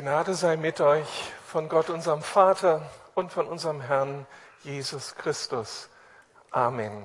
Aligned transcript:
Gnade 0.00 0.34
sei 0.34 0.56
mit 0.56 0.80
euch 0.80 1.08
von 1.44 1.68
Gott, 1.68 1.90
unserem 1.90 2.22
Vater 2.22 2.88
und 3.16 3.32
von 3.32 3.48
unserem 3.48 3.80
Herrn 3.80 4.28
Jesus 4.62 5.16
Christus. 5.16 5.88
Amen. 6.52 7.02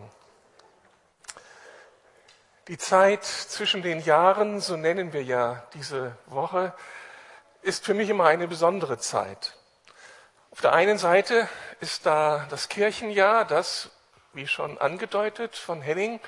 Die 2.67 2.77
Zeit 2.77 3.23
zwischen 3.23 3.81
den 3.81 3.99
Jahren, 4.01 4.59
so 4.61 4.77
nennen 4.77 5.11
wir 5.11 5.23
ja 5.23 5.63
diese 5.73 6.15
Woche, 6.27 6.71
ist 7.63 7.83
für 7.83 7.95
mich 7.95 8.09
immer 8.09 8.25
eine 8.25 8.47
besondere 8.47 8.99
Zeit. 8.99 9.55
Auf 10.51 10.61
der 10.61 10.73
einen 10.73 10.99
Seite 10.99 11.49
ist 11.79 12.05
da 12.05 12.45
das 12.51 12.69
Kirchenjahr, 12.69 13.43
das, 13.43 13.89
wie 14.33 14.45
schon 14.45 14.77
angedeutet 14.77 15.55
von 15.55 15.81
Henning, 15.81 16.19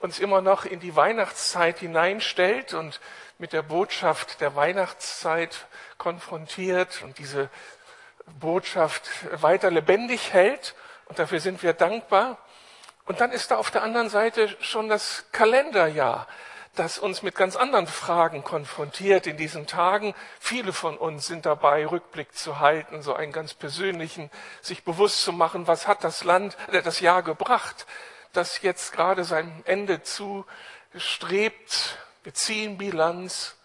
uns 0.00 0.18
immer 0.18 0.40
noch 0.40 0.64
in 0.64 0.80
die 0.80 0.96
Weihnachtszeit 0.96 1.78
hineinstellt 1.78 2.74
und 2.74 3.00
mit 3.38 3.52
der 3.52 3.62
Botschaft 3.62 4.40
der 4.40 4.54
Weihnachtszeit 4.54 5.66
konfrontiert 5.98 7.02
und 7.02 7.18
diese 7.18 7.50
Botschaft 8.38 9.08
weiter 9.42 9.70
lebendig 9.70 10.32
hält. 10.32 10.74
Und 11.06 11.18
dafür 11.18 11.40
sind 11.40 11.62
wir 11.62 11.72
dankbar. 11.72 12.38
Und 13.06 13.20
dann 13.20 13.32
ist 13.32 13.50
da 13.50 13.56
auf 13.56 13.70
der 13.70 13.82
anderen 13.82 14.08
Seite 14.08 14.56
schon 14.60 14.88
das 14.88 15.26
Kalenderjahr, 15.32 16.26
das 16.74 16.98
uns 16.98 17.22
mit 17.22 17.34
ganz 17.34 17.54
anderen 17.54 17.86
Fragen 17.86 18.42
konfrontiert 18.42 19.26
in 19.26 19.36
diesen 19.36 19.66
Tagen. 19.66 20.14
Viele 20.40 20.72
von 20.72 20.96
uns 20.96 21.26
sind 21.26 21.44
dabei, 21.44 21.86
Rückblick 21.86 22.34
zu 22.34 22.60
halten, 22.60 23.02
so 23.02 23.14
einen 23.14 23.32
ganz 23.32 23.52
persönlichen, 23.52 24.30
sich 24.62 24.84
bewusst 24.84 25.22
zu 25.22 25.32
machen, 25.32 25.66
was 25.66 25.86
hat 25.86 26.02
das 26.02 26.24
Land, 26.24 26.56
äh, 26.72 26.82
das 26.82 27.00
Jahr 27.00 27.22
gebracht, 27.22 27.86
das 28.36 28.62
jetzt 28.62 28.92
gerade 28.92 29.24
seinem 29.24 29.62
Ende 29.64 30.02
zustrebt. 30.02 31.98
Wir 32.22 32.34
ziehen 32.34 32.78
Bilanz. 32.78 33.56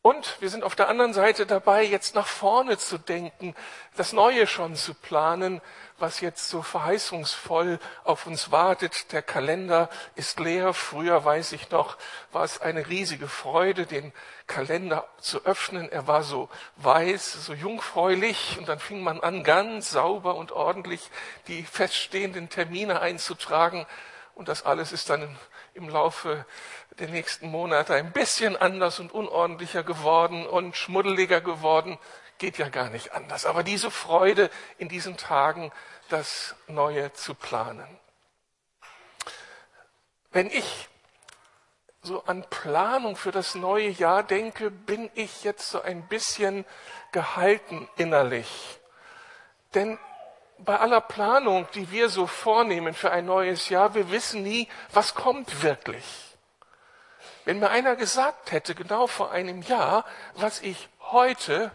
Und 0.00 0.40
wir 0.40 0.48
sind 0.48 0.62
auf 0.62 0.76
der 0.76 0.88
anderen 0.88 1.12
Seite 1.12 1.44
dabei, 1.44 1.82
jetzt 1.82 2.14
nach 2.14 2.28
vorne 2.28 2.78
zu 2.78 2.98
denken, 2.98 3.54
das 3.96 4.12
Neue 4.12 4.46
schon 4.46 4.76
zu 4.76 4.94
planen, 4.94 5.60
was 5.98 6.20
jetzt 6.20 6.48
so 6.48 6.62
verheißungsvoll 6.62 7.80
auf 8.04 8.26
uns 8.26 8.52
wartet. 8.52 9.12
Der 9.12 9.22
Kalender 9.22 9.90
ist 10.14 10.38
leer. 10.38 10.72
Früher 10.72 11.24
weiß 11.24 11.50
ich 11.50 11.70
noch, 11.70 11.98
war 12.30 12.44
es 12.44 12.60
eine 12.60 12.86
riesige 12.86 13.26
Freude, 13.26 13.86
den 13.86 14.12
Kalender 14.46 15.08
zu 15.18 15.44
öffnen. 15.44 15.90
Er 15.90 16.06
war 16.06 16.22
so 16.22 16.48
weiß, 16.76 17.44
so 17.44 17.52
jungfräulich 17.52 18.56
und 18.56 18.68
dann 18.68 18.78
fing 18.78 19.02
man 19.02 19.20
an, 19.20 19.42
ganz 19.42 19.90
sauber 19.90 20.36
und 20.36 20.52
ordentlich 20.52 21.10
die 21.48 21.64
feststehenden 21.64 22.48
Termine 22.48 23.00
einzutragen. 23.00 23.84
Und 24.36 24.48
das 24.48 24.64
alles 24.64 24.92
ist 24.92 25.10
dann 25.10 25.36
im 25.74 25.88
Laufe 25.88 26.46
der 26.98 27.08
nächsten 27.08 27.50
Monate 27.50 27.94
ein 27.94 28.12
bisschen 28.12 28.56
anders 28.56 28.98
und 29.00 29.12
unordentlicher 29.12 29.82
geworden 29.82 30.46
und 30.46 30.76
schmuddeliger 30.76 31.40
geworden. 31.40 31.98
Geht 32.38 32.58
ja 32.58 32.68
gar 32.68 32.90
nicht 32.90 33.12
anders. 33.12 33.46
Aber 33.46 33.62
diese 33.62 33.90
Freude 33.90 34.50
in 34.78 34.88
diesen 34.88 35.16
Tagen, 35.16 35.72
das 36.08 36.54
Neue 36.66 37.12
zu 37.12 37.34
planen. 37.34 37.98
Wenn 40.30 40.46
ich 40.48 40.88
so 42.02 42.24
an 42.24 42.44
Planung 42.48 43.16
für 43.16 43.32
das 43.32 43.54
neue 43.54 43.88
Jahr 43.88 44.22
denke, 44.22 44.70
bin 44.70 45.10
ich 45.14 45.44
jetzt 45.44 45.70
so 45.70 45.82
ein 45.82 46.06
bisschen 46.06 46.64
gehalten 47.12 47.88
innerlich. 47.96 48.78
Denn 49.74 49.98
bei 50.58 50.78
aller 50.78 51.00
Planung, 51.00 51.68
die 51.74 51.90
wir 51.90 52.08
so 52.08 52.26
vornehmen 52.26 52.94
für 52.94 53.10
ein 53.10 53.26
neues 53.26 53.68
Jahr, 53.68 53.94
wir 53.94 54.10
wissen 54.10 54.42
nie, 54.42 54.68
was 54.92 55.14
kommt 55.14 55.62
wirklich. 55.62 56.27
Wenn 57.48 57.60
mir 57.60 57.70
einer 57.70 57.96
gesagt 57.96 58.52
hätte, 58.52 58.74
genau 58.74 59.06
vor 59.06 59.30
einem 59.30 59.62
Jahr, 59.62 60.04
was 60.34 60.60
ich 60.60 60.90
heute 61.00 61.70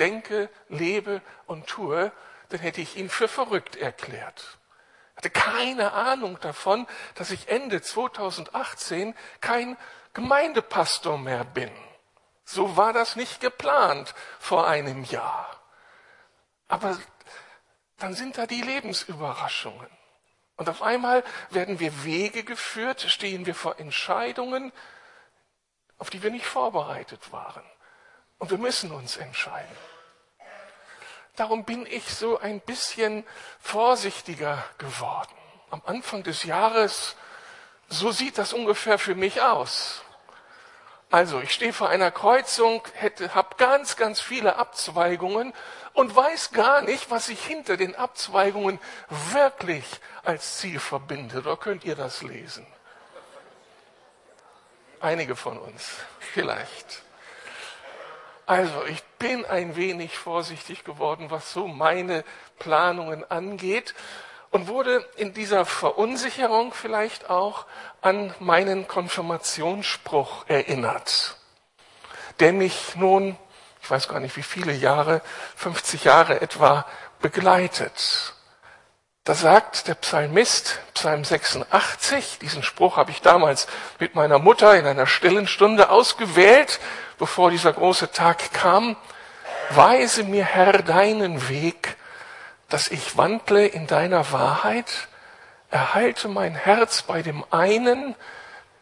denke, 0.00 0.50
lebe 0.68 1.22
und 1.46 1.68
tue, 1.68 2.10
dann 2.48 2.58
hätte 2.58 2.80
ich 2.80 2.96
ihn 2.96 3.08
für 3.08 3.28
verrückt 3.28 3.76
erklärt. 3.76 4.58
Hatte 5.14 5.30
keine 5.30 5.92
Ahnung 5.92 6.40
davon, 6.40 6.84
dass 7.14 7.30
ich 7.30 7.46
Ende 7.46 7.80
2018 7.80 9.14
kein 9.40 9.76
Gemeindepastor 10.14 11.16
mehr 11.16 11.44
bin. 11.44 11.70
So 12.42 12.76
war 12.76 12.92
das 12.92 13.14
nicht 13.14 13.40
geplant 13.40 14.16
vor 14.40 14.66
einem 14.66 15.04
Jahr. 15.04 15.62
Aber 16.66 16.98
dann 17.98 18.14
sind 18.14 18.36
da 18.36 18.48
die 18.48 18.62
Lebensüberraschungen. 18.62 19.97
Und 20.58 20.68
auf 20.68 20.82
einmal 20.82 21.22
werden 21.50 21.78
wir 21.78 22.04
Wege 22.04 22.42
geführt, 22.42 23.00
stehen 23.02 23.46
wir 23.46 23.54
vor 23.54 23.78
Entscheidungen, 23.78 24.72
auf 25.98 26.10
die 26.10 26.22
wir 26.22 26.30
nicht 26.30 26.46
vorbereitet 26.46 27.32
waren. 27.32 27.62
Und 28.38 28.50
wir 28.50 28.58
müssen 28.58 28.90
uns 28.90 29.16
entscheiden. 29.16 29.76
Darum 31.36 31.64
bin 31.64 31.86
ich 31.86 32.12
so 32.12 32.40
ein 32.40 32.60
bisschen 32.60 33.24
vorsichtiger 33.60 34.64
geworden. 34.78 35.32
Am 35.70 35.80
Anfang 35.86 36.24
des 36.24 36.42
Jahres, 36.42 37.14
so 37.88 38.10
sieht 38.10 38.36
das 38.36 38.52
ungefähr 38.52 38.98
für 38.98 39.14
mich 39.14 39.40
aus. 39.40 40.02
Also, 41.10 41.40
ich 41.40 41.52
stehe 41.52 41.72
vor 41.72 41.88
einer 41.88 42.10
Kreuzung, 42.10 42.82
hätte, 42.94 43.34
habe 43.34 43.54
ganz, 43.56 43.96
ganz 43.96 44.20
viele 44.20 44.56
Abzweigungen 44.56 45.54
und 45.98 46.14
weiß 46.14 46.52
gar 46.52 46.82
nicht, 46.82 47.10
was 47.10 47.26
sich 47.26 47.44
hinter 47.44 47.76
den 47.76 47.96
Abzweigungen 47.96 48.78
wirklich 49.32 49.84
als 50.22 50.58
Ziel 50.58 50.78
verbindet. 50.78 51.44
Oder 51.44 51.56
könnt 51.56 51.84
ihr 51.84 51.96
das 51.96 52.22
lesen? 52.22 52.64
Einige 55.00 55.34
von 55.34 55.58
uns, 55.58 55.96
vielleicht. 56.20 57.02
Also, 58.46 58.84
ich 58.84 59.02
bin 59.18 59.44
ein 59.44 59.74
wenig 59.74 60.16
vorsichtig 60.16 60.84
geworden, 60.84 61.32
was 61.32 61.52
so 61.52 61.66
meine 61.66 62.24
Planungen 62.60 63.28
angeht 63.28 63.92
und 64.52 64.68
wurde 64.68 65.04
in 65.16 65.34
dieser 65.34 65.64
Verunsicherung 65.64 66.72
vielleicht 66.72 67.28
auch 67.28 67.66
an 68.02 68.32
meinen 68.38 68.86
Konfirmationsspruch 68.86 70.44
erinnert, 70.46 71.36
der 72.38 72.52
mich 72.52 72.94
nun 72.94 73.36
ich 73.82 73.90
weiß 73.90 74.08
gar 74.08 74.20
nicht 74.20 74.36
wie 74.36 74.42
viele 74.42 74.72
Jahre, 74.72 75.22
50 75.56 76.04
Jahre 76.04 76.40
etwa 76.40 76.84
begleitet. 77.20 78.34
Da 79.24 79.34
sagt 79.34 79.88
der 79.88 79.94
Psalmist, 79.94 80.80
Psalm 80.94 81.22
86, 81.22 82.38
diesen 82.38 82.62
Spruch 82.62 82.96
habe 82.96 83.10
ich 83.10 83.20
damals 83.20 83.66
mit 83.98 84.14
meiner 84.14 84.38
Mutter 84.38 84.74
in 84.78 84.86
einer 84.86 85.06
stillen 85.06 85.46
Stunde 85.46 85.90
ausgewählt, 85.90 86.80
bevor 87.18 87.50
dieser 87.50 87.72
große 87.72 88.10
Tag 88.10 88.52
kam, 88.54 88.96
Weise 89.70 90.24
mir, 90.24 90.44
Herr, 90.44 90.82
deinen 90.82 91.50
Weg, 91.50 91.96
dass 92.70 92.88
ich 92.88 93.18
wandle 93.18 93.66
in 93.66 93.86
deiner 93.86 94.32
Wahrheit, 94.32 95.08
erhalte 95.70 96.28
mein 96.28 96.54
Herz 96.54 97.02
bei 97.02 97.20
dem 97.20 97.44
einen, 97.50 98.14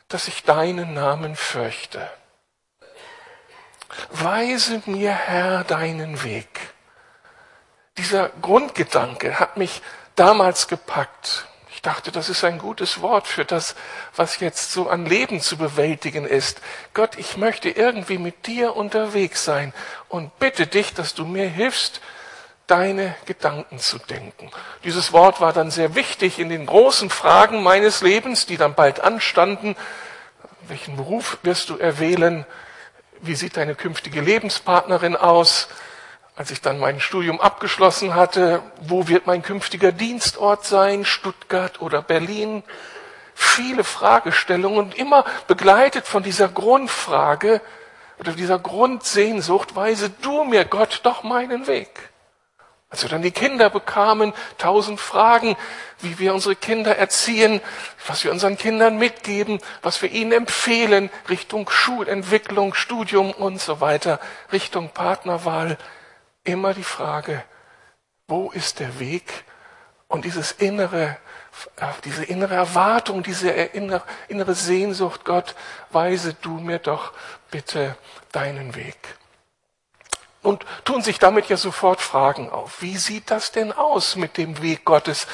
dass 0.09 0.29
ich 0.29 0.45
deinen 0.45 0.95
Namen 0.95 1.35
fürchte. 1.35 2.09
Weise 4.11 4.83
mir, 4.87 5.13
Herr, 5.13 5.65
deinen 5.65 6.23
Weg. 6.23 6.49
Dieser 7.99 8.31
Grundgedanke 8.43 9.41
hat 9.41 9.57
mich 9.57 9.83
damals 10.17 10.69
gepackt. 10.69 11.47
Ich 11.71 11.83
dachte, 11.83 12.11
das 12.11 12.29
ist 12.29 12.43
ein 12.45 12.59
gutes 12.59 13.01
Wort 13.03 13.27
für 13.27 13.45
das, 13.45 13.75
was 14.15 14.41
jetzt 14.41 14.73
so 14.73 14.89
an 14.89 15.07
Leben 15.07 15.41
zu 15.41 15.57
bewältigen 15.57 16.27
ist. 16.27 16.61
Gott, 16.95 17.17
ich 17.19 17.37
möchte 17.37 17.69
irgendwie 17.69 18.19
mit 18.19 18.47
dir 18.47 18.77
unterwegs 18.77 19.45
sein 19.45 19.75
und 20.09 20.39
bitte 20.39 20.67
dich, 20.67 20.95
dass 20.95 21.15
du 21.15 21.25
mir 21.25 21.49
hilfst, 21.49 22.01
deine 22.67 23.15
Gedanken 23.27 23.79
zu 23.79 23.99
denken. 23.99 24.51
Dieses 24.85 25.13
Wort 25.13 25.41
war 25.41 25.53
dann 25.53 25.71
sehr 25.71 25.95
wichtig 25.95 26.39
in 26.39 26.49
den 26.49 26.67
großen 26.67 27.11
Fragen 27.11 27.63
meines 27.63 28.03
Lebens, 28.03 28.47
die 28.47 28.57
dann 28.57 28.75
bald 28.75 29.01
anstanden. 29.01 29.77
Welchen 30.69 30.97
Beruf 30.97 31.39
wirst 31.43 31.69
du 31.69 31.77
erwählen? 31.77 32.45
Wie 33.21 33.35
sieht 33.35 33.57
deine 33.57 33.75
künftige 33.75 34.21
Lebenspartnerin 34.21 35.17
aus? 35.17 35.69
Als 36.37 36.51
ich 36.51 36.61
dann 36.61 36.79
mein 36.79 37.01
Studium 37.01 37.41
abgeschlossen 37.41 38.15
hatte, 38.15 38.63
wo 38.81 39.09
wird 39.09 39.27
mein 39.27 39.43
künftiger 39.43 39.93
Dienstort 39.93 40.65
sein? 40.67 41.05
Stuttgart 41.05 41.81
oder 41.81 42.03
Berlin? 42.03 42.63
Viele 43.35 43.85
Fragestellungen 43.85 44.79
und 44.79 44.95
immer 44.95 45.25
begleitet 45.47 46.07
von 46.07 46.23
dieser 46.23 46.49
Grundfrage 46.49 47.61
oder 48.19 48.33
dieser 48.33 48.59
Grundsehnsucht, 48.59 49.77
weise 49.77 50.11
du 50.11 50.45
mir 50.45 50.65
Gott 50.65 51.01
doch 51.05 51.23
meinen 51.23 51.67
Weg. 51.67 52.11
Als 52.97 53.03
wir 53.03 53.11
dann 53.11 53.21
die 53.21 53.31
Kinder 53.31 53.69
bekamen, 53.69 54.33
tausend 54.57 55.01
Fragen, 55.01 55.55
wie 56.01 56.19
wir 56.19 56.33
unsere 56.33 56.57
Kinder 56.57 56.97
erziehen, 56.97 57.61
was 58.07 58.25
wir 58.25 58.33
unseren 58.33 58.57
Kindern 58.57 58.97
mitgeben, 58.97 59.59
was 59.83 60.01
wir 60.01 60.11
ihnen 60.11 60.33
empfehlen, 60.33 61.11
Richtung 61.29 61.69
Schulentwicklung, 61.69 62.73
Studium 62.73 63.33
und 63.33 63.61
so 63.61 63.83
weiter, 63.83 64.19
Richtung 64.51 64.89
Partnerwahl. 64.95 65.77
Immer 66.43 66.73
die 66.73 66.85
Frage, 66.85 67.45
wo 68.29 68.51
ist 68.51 68.81
der 68.81 68.99
Weg? 68.99 69.45
Und 70.09 70.25
dieses 70.25 70.53
innere, 70.53 71.19
äh, 71.77 71.89
diese 72.07 72.25
innere 72.25 72.55
Erwartung, 72.55 73.23
diese 73.23 73.51
innere 73.51 74.55
Sehnsucht, 74.55 75.27
Gott, 75.27 75.55
weise 75.91 76.33
du 76.33 76.53
mir 76.61 76.79
doch 76.79 77.13
bitte 77.51 77.95
deinen 78.33 78.75
Weg. 78.75 78.97
Und 80.47 80.65
tun 80.85 81.03
sich 81.03 81.19
damit 81.19 81.49
ja 81.49 81.57
sofort 81.57 82.01
Fragen 82.01 82.51
auf. 82.51 82.81
Wie 82.81 82.97
sieht 82.97 83.31
das 83.31 83.51
denn 83.51 83.73
aus 83.73 84.15
mit 84.15 84.37
dem 84.37 84.63
Weg 84.63 84.85
Gottes? 84.85 85.27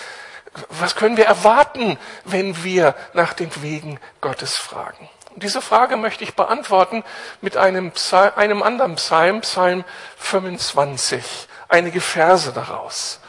Was 0.71 0.97
können 0.97 1.17
wir 1.17 1.27
erwarten, 1.27 1.99
wenn 2.25 2.65
wir 2.65 2.95
nach 3.13 3.35
den 3.35 3.51
Wegen 3.63 4.01
Gottes 4.23 4.57
fragen? 4.57 5.09
Und 5.35 5.43
diese 5.43 5.61
Frage 5.61 5.97
möchte 5.97 6.25
ich 6.25 6.35
beantworten 6.35 7.05
mit 7.43 7.57
einem, 7.57 7.93
Psalm, 7.93 8.33
einem 8.37 8.63
anderen 8.63 8.97
Psalm, 8.97 9.43
Psalm 9.43 9.85
25, 10.17 11.25
einige 11.69 12.01
Verse 12.01 12.53
daraus. 12.53 13.21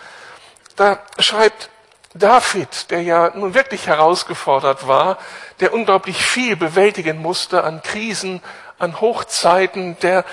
Da 0.76 1.00
schreibt 1.20 1.70
David, 2.14 2.92
der 2.92 3.02
ja 3.02 3.32
nun 3.36 3.54
wirklich 3.54 3.88
herausgefordert 3.88 4.88
war, 4.88 5.18
der 5.60 5.74
unglaublich 5.74 6.24
viel 6.24 6.56
bewältigen 6.56 7.22
musste 7.22 7.64
an 7.64 7.82
Krisen, 7.82 8.42
an 8.80 9.00
Hochzeiten, 9.02 9.98
der, 10.00 10.26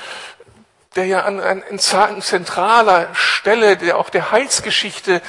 der 0.96 1.06
ja 1.06 1.22
an, 1.22 1.40
an, 1.40 1.62
an 1.62 2.22
zentraler 2.22 3.14
Stelle, 3.14 3.76
der 3.76 3.96
auch 3.98 4.10
der 4.10 4.32
Heilsgeschichte, 4.32 5.22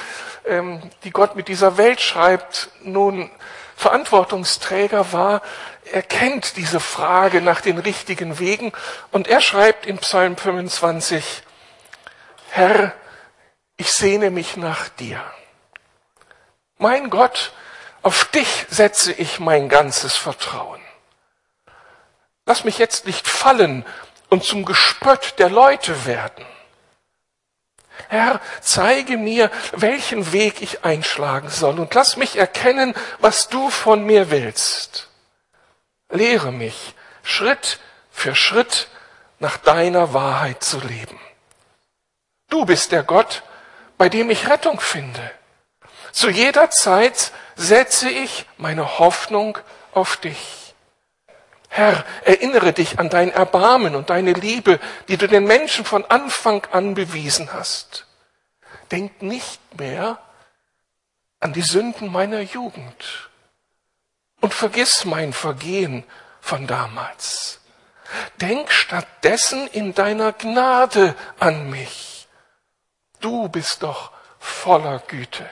ähm, 0.44 0.90
die 1.04 1.10
Gott 1.10 1.36
mit 1.36 1.48
dieser 1.48 1.76
Welt 1.76 2.00
schreibt, 2.00 2.70
nun 2.82 3.30
Verantwortungsträger 3.76 5.12
war, 5.12 5.42
er 5.92 6.02
kennt 6.02 6.56
diese 6.56 6.80
Frage 6.80 7.40
nach 7.40 7.60
den 7.60 7.78
richtigen 7.78 8.38
Wegen 8.38 8.72
und 9.10 9.28
er 9.28 9.40
schreibt 9.40 9.86
in 9.86 9.98
Psalm 9.98 10.36
25, 10.36 11.42
Herr, 12.50 12.92
ich 13.76 13.92
sehne 13.92 14.30
mich 14.30 14.56
nach 14.56 14.88
dir. 14.88 15.22
Mein 16.78 17.10
Gott, 17.10 17.52
auf 18.02 18.24
dich 18.26 18.66
setze 18.68 19.12
ich 19.12 19.38
mein 19.38 19.68
ganzes 19.68 20.16
Vertrauen. 20.16 20.80
Lass 22.46 22.64
mich 22.64 22.78
jetzt 22.78 23.06
nicht 23.06 23.28
fallen 23.28 23.84
und 24.32 24.44
zum 24.44 24.64
Gespött 24.64 25.38
der 25.38 25.50
Leute 25.50 26.06
werden. 26.06 26.46
Herr, 28.08 28.40
zeige 28.62 29.18
mir, 29.18 29.50
welchen 29.72 30.32
Weg 30.32 30.62
ich 30.62 30.86
einschlagen 30.86 31.50
soll 31.50 31.78
und 31.78 31.92
lass 31.92 32.16
mich 32.16 32.36
erkennen, 32.36 32.94
was 33.18 33.50
du 33.50 33.68
von 33.68 34.06
mir 34.06 34.30
willst. 34.30 35.08
Lehre 36.08 36.50
mich, 36.50 36.94
Schritt 37.22 37.78
für 38.10 38.34
Schritt 38.34 38.88
nach 39.38 39.58
deiner 39.58 40.14
Wahrheit 40.14 40.64
zu 40.64 40.80
leben. 40.80 41.20
Du 42.48 42.64
bist 42.64 42.90
der 42.90 43.02
Gott, 43.02 43.42
bei 43.98 44.08
dem 44.08 44.30
ich 44.30 44.48
Rettung 44.48 44.80
finde. 44.80 45.30
Zu 46.10 46.30
jeder 46.30 46.70
Zeit 46.70 47.32
setze 47.54 48.08
ich 48.08 48.46
meine 48.56 48.98
Hoffnung 48.98 49.58
auf 49.92 50.16
dich. 50.16 50.61
Herr, 51.74 52.04
erinnere 52.26 52.74
dich 52.74 52.98
an 52.98 53.08
dein 53.08 53.30
Erbarmen 53.30 53.94
und 53.94 54.10
deine 54.10 54.34
Liebe, 54.34 54.78
die 55.08 55.16
du 55.16 55.26
den 55.26 55.44
Menschen 55.44 55.86
von 55.86 56.04
Anfang 56.04 56.66
an 56.70 56.92
bewiesen 56.92 57.50
hast. 57.54 58.06
Denk 58.90 59.22
nicht 59.22 59.58
mehr 59.78 60.18
an 61.40 61.54
die 61.54 61.62
Sünden 61.62 62.12
meiner 62.12 62.40
Jugend 62.40 63.30
und 64.42 64.52
vergiss 64.52 65.06
mein 65.06 65.32
Vergehen 65.32 66.04
von 66.42 66.66
damals. 66.66 67.60
Denk 68.36 68.70
stattdessen 68.70 69.66
in 69.68 69.94
deiner 69.94 70.34
Gnade 70.34 71.14
an 71.38 71.70
mich. 71.70 72.28
Du 73.20 73.48
bist 73.48 73.82
doch 73.82 74.12
voller 74.38 74.98
Güte. 74.98 75.48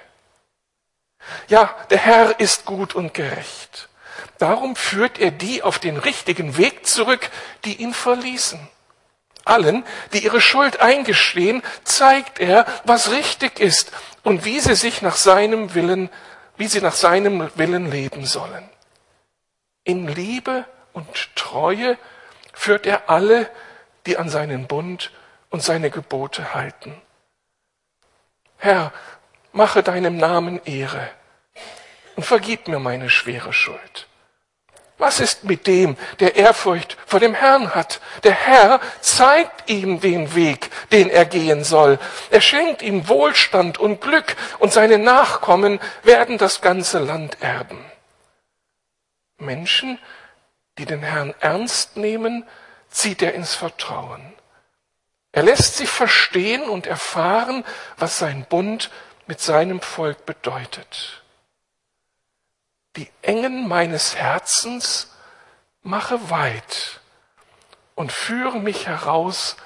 Ja, 1.48 1.74
der 1.88 1.98
Herr 1.98 2.40
ist 2.40 2.66
gut 2.66 2.94
und 2.94 3.14
gerecht. 3.14 3.89
Darum 4.38 4.76
führt 4.76 5.18
er 5.18 5.30
die 5.30 5.62
auf 5.62 5.78
den 5.78 5.96
richtigen 5.96 6.56
Weg 6.56 6.86
zurück, 6.86 7.30
die 7.64 7.76
ihn 7.76 7.94
verließen. 7.94 8.68
Allen, 9.44 9.84
die 10.12 10.24
ihre 10.24 10.40
Schuld 10.40 10.80
eingestehen, 10.80 11.62
zeigt 11.84 12.40
er, 12.40 12.66
was 12.84 13.10
richtig 13.10 13.58
ist 13.58 13.92
und 14.22 14.44
wie 14.44 14.60
sie 14.60 14.74
sich 14.74 15.02
nach 15.02 15.16
seinem 15.16 15.74
Willen, 15.74 16.10
wie 16.56 16.66
sie 16.66 16.80
nach 16.80 16.94
seinem 16.94 17.50
Willen 17.54 17.90
leben 17.90 18.26
sollen. 18.26 18.68
In 19.84 20.08
Liebe 20.08 20.66
und 20.92 21.34
Treue 21.36 21.98
führt 22.52 22.86
er 22.86 23.08
alle, 23.08 23.50
die 24.06 24.18
an 24.18 24.28
seinen 24.28 24.66
Bund 24.66 25.10
und 25.48 25.62
seine 25.62 25.90
Gebote 25.90 26.54
halten. 26.54 27.00
Herr, 28.58 28.92
mache 29.52 29.82
deinem 29.82 30.16
Namen 30.16 30.60
Ehre 30.64 31.10
und 32.16 32.24
vergib 32.24 32.68
mir 32.68 32.78
meine 32.78 33.10
schwere 33.10 33.52
Schuld. 33.52 34.06
Was 35.00 35.18
ist 35.18 35.44
mit 35.44 35.66
dem, 35.66 35.96
der 36.20 36.36
Ehrfurcht 36.36 36.98
vor 37.06 37.20
dem 37.20 37.32
Herrn 37.32 37.74
hat? 37.74 38.02
Der 38.22 38.34
Herr 38.34 38.80
zeigt 39.00 39.70
ihm 39.70 39.98
den 40.00 40.34
Weg, 40.34 40.70
den 40.92 41.08
er 41.08 41.24
gehen 41.24 41.64
soll. 41.64 41.98
Er 42.30 42.42
schenkt 42.42 42.82
ihm 42.82 43.08
Wohlstand 43.08 43.78
und 43.78 44.02
Glück 44.02 44.36
und 44.58 44.74
seine 44.74 44.98
Nachkommen 44.98 45.80
werden 46.02 46.36
das 46.36 46.60
ganze 46.60 46.98
Land 46.98 47.38
erben. 47.40 47.82
Menschen, 49.38 49.98
die 50.76 50.84
den 50.84 51.02
Herrn 51.02 51.34
ernst 51.40 51.96
nehmen, 51.96 52.46
zieht 52.90 53.22
er 53.22 53.32
ins 53.32 53.54
Vertrauen. 53.54 54.34
Er 55.32 55.44
lässt 55.44 55.78
sie 55.78 55.86
verstehen 55.86 56.68
und 56.68 56.86
erfahren, 56.86 57.64
was 57.96 58.18
sein 58.18 58.44
Bund 58.50 58.90
mit 59.26 59.40
seinem 59.40 59.80
Volk 59.80 60.26
bedeutet. 60.26 61.19
Die 62.96 63.10
Engen 63.22 63.68
meines 63.68 64.16
Herzens 64.16 65.12
mache 65.82 66.30
weit 66.30 67.00
und 67.94 68.12
führe 68.12 68.58
mich 68.58 68.86
heraus 68.86 69.56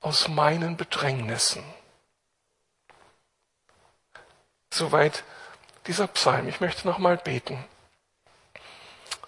aus 0.00 0.28
meinen 0.28 0.76
Bedrängnissen. 0.76 1.64
Soweit 4.72 5.24
dieser 5.86 6.06
Psalm. 6.06 6.48
Ich 6.48 6.60
möchte 6.60 6.86
noch 6.86 6.98
mal 6.98 7.16
beten. 7.16 7.64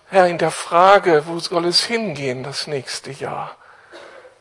Herr, 0.08 0.26
in 0.26 0.38
der 0.38 0.50
Frage, 0.50 1.26
wo 1.26 1.38
soll 1.40 1.64
es 1.64 1.84
hingehen 1.84 2.44
das 2.44 2.66
nächste 2.66 3.10
Jahr? 3.10 3.56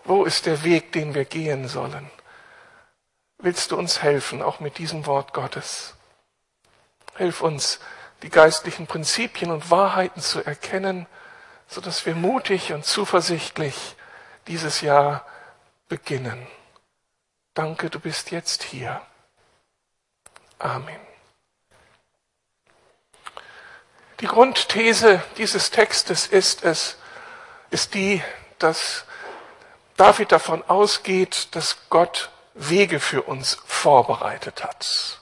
Wo 0.04 0.26
ist 0.26 0.46
der 0.46 0.64
Weg, 0.64 0.92
den 0.92 1.16
wir 1.16 1.26
gehen 1.26 1.68
sollen? 1.68 2.10
Willst 3.38 3.72
du 3.72 3.78
uns 3.78 4.02
helfen, 4.04 4.42
auch 4.42 4.60
mit 4.60 4.78
diesem 4.78 5.06
Wort 5.06 5.34
Gottes? 5.34 5.96
Hilf 7.16 7.42
uns, 7.42 7.80
die 8.24 8.30
geistlichen 8.30 8.88
Prinzipien 8.88 9.52
und 9.52 9.72
Wahrheiten 9.72 10.22
zu 10.22 10.46
erkennen, 10.46 11.08
so 11.68 11.82
dass 11.82 12.06
wir 12.06 12.16
mutig 12.16 12.74
und 12.74 12.86
zuversichtlich 12.86 13.96
dieses 14.48 14.82
Jahr 14.82 15.26
beginnen. 15.88 16.48
Danke, 17.54 17.90
du 17.90 18.00
bist 18.00 18.32
jetzt 18.32 18.64
hier. 18.64 19.02
Amen. 20.60 21.00
Die 24.20 24.28
Grundthese 24.28 25.24
dieses 25.38 25.72
Textes 25.72 26.28
ist 26.28 26.64
es, 26.64 26.98
ist 27.72 27.96
die, 27.96 28.22
dass 28.60 29.06
David 29.98 30.32
davon 30.32 30.64
ausgeht, 30.68 31.50
dass 31.56 31.78
Gott 31.90 32.30
Wege 32.54 33.00
für 33.00 33.24
uns 33.24 33.58
vorbereitet 33.66 34.64
hat. 34.64 35.21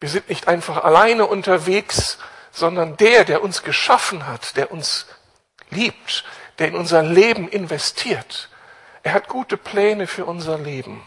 Wir 0.00 0.08
sind 0.08 0.28
nicht 0.28 0.48
einfach 0.48 0.82
alleine 0.82 1.26
unterwegs, 1.26 2.18
sondern 2.50 2.96
der, 2.96 3.24
der 3.24 3.42
uns 3.42 3.62
geschaffen 3.62 4.26
hat, 4.26 4.56
der 4.56 4.72
uns 4.72 5.06
liebt, 5.70 6.24
der 6.58 6.68
in 6.68 6.74
unser 6.74 7.02
Leben 7.02 7.48
investiert, 7.48 8.48
er 9.02 9.14
hat 9.14 9.28
gute 9.28 9.56
Pläne 9.56 10.06
für 10.06 10.24
unser 10.26 10.58
Leben. 10.58 11.02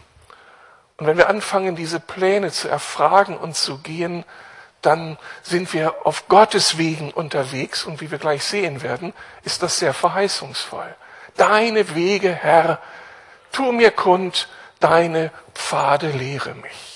Und 0.96 1.06
wenn 1.06 1.16
wir 1.16 1.28
anfangen, 1.28 1.76
diese 1.76 2.00
Pläne 2.00 2.50
zu 2.50 2.68
erfragen 2.68 3.36
und 3.36 3.56
zu 3.56 3.78
gehen, 3.78 4.24
dann 4.82 5.16
sind 5.42 5.72
wir 5.72 6.06
auf 6.06 6.28
Gottes 6.28 6.76
Wegen 6.76 7.10
unterwegs 7.10 7.84
und 7.84 8.00
wie 8.00 8.10
wir 8.10 8.18
gleich 8.18 8.44
sehen 8.44 8.82
werden, 8.82 9.12
ist 9.42 9.62
das 9.62 9.78
sehr 9.78 9.94
verheißungsvoll. 9.94 10.94
Deine 11.36 11.94
Wege, 11.94 12.32
Herr, 12.32 12.80
tu 13.50 13.72
mir 13.72 13.90
kund, 13.90 14.48
deine 14.80 15.32
Pfade 15.54 16.10
lehre 16.10 16.54
mich. 16.54 16.93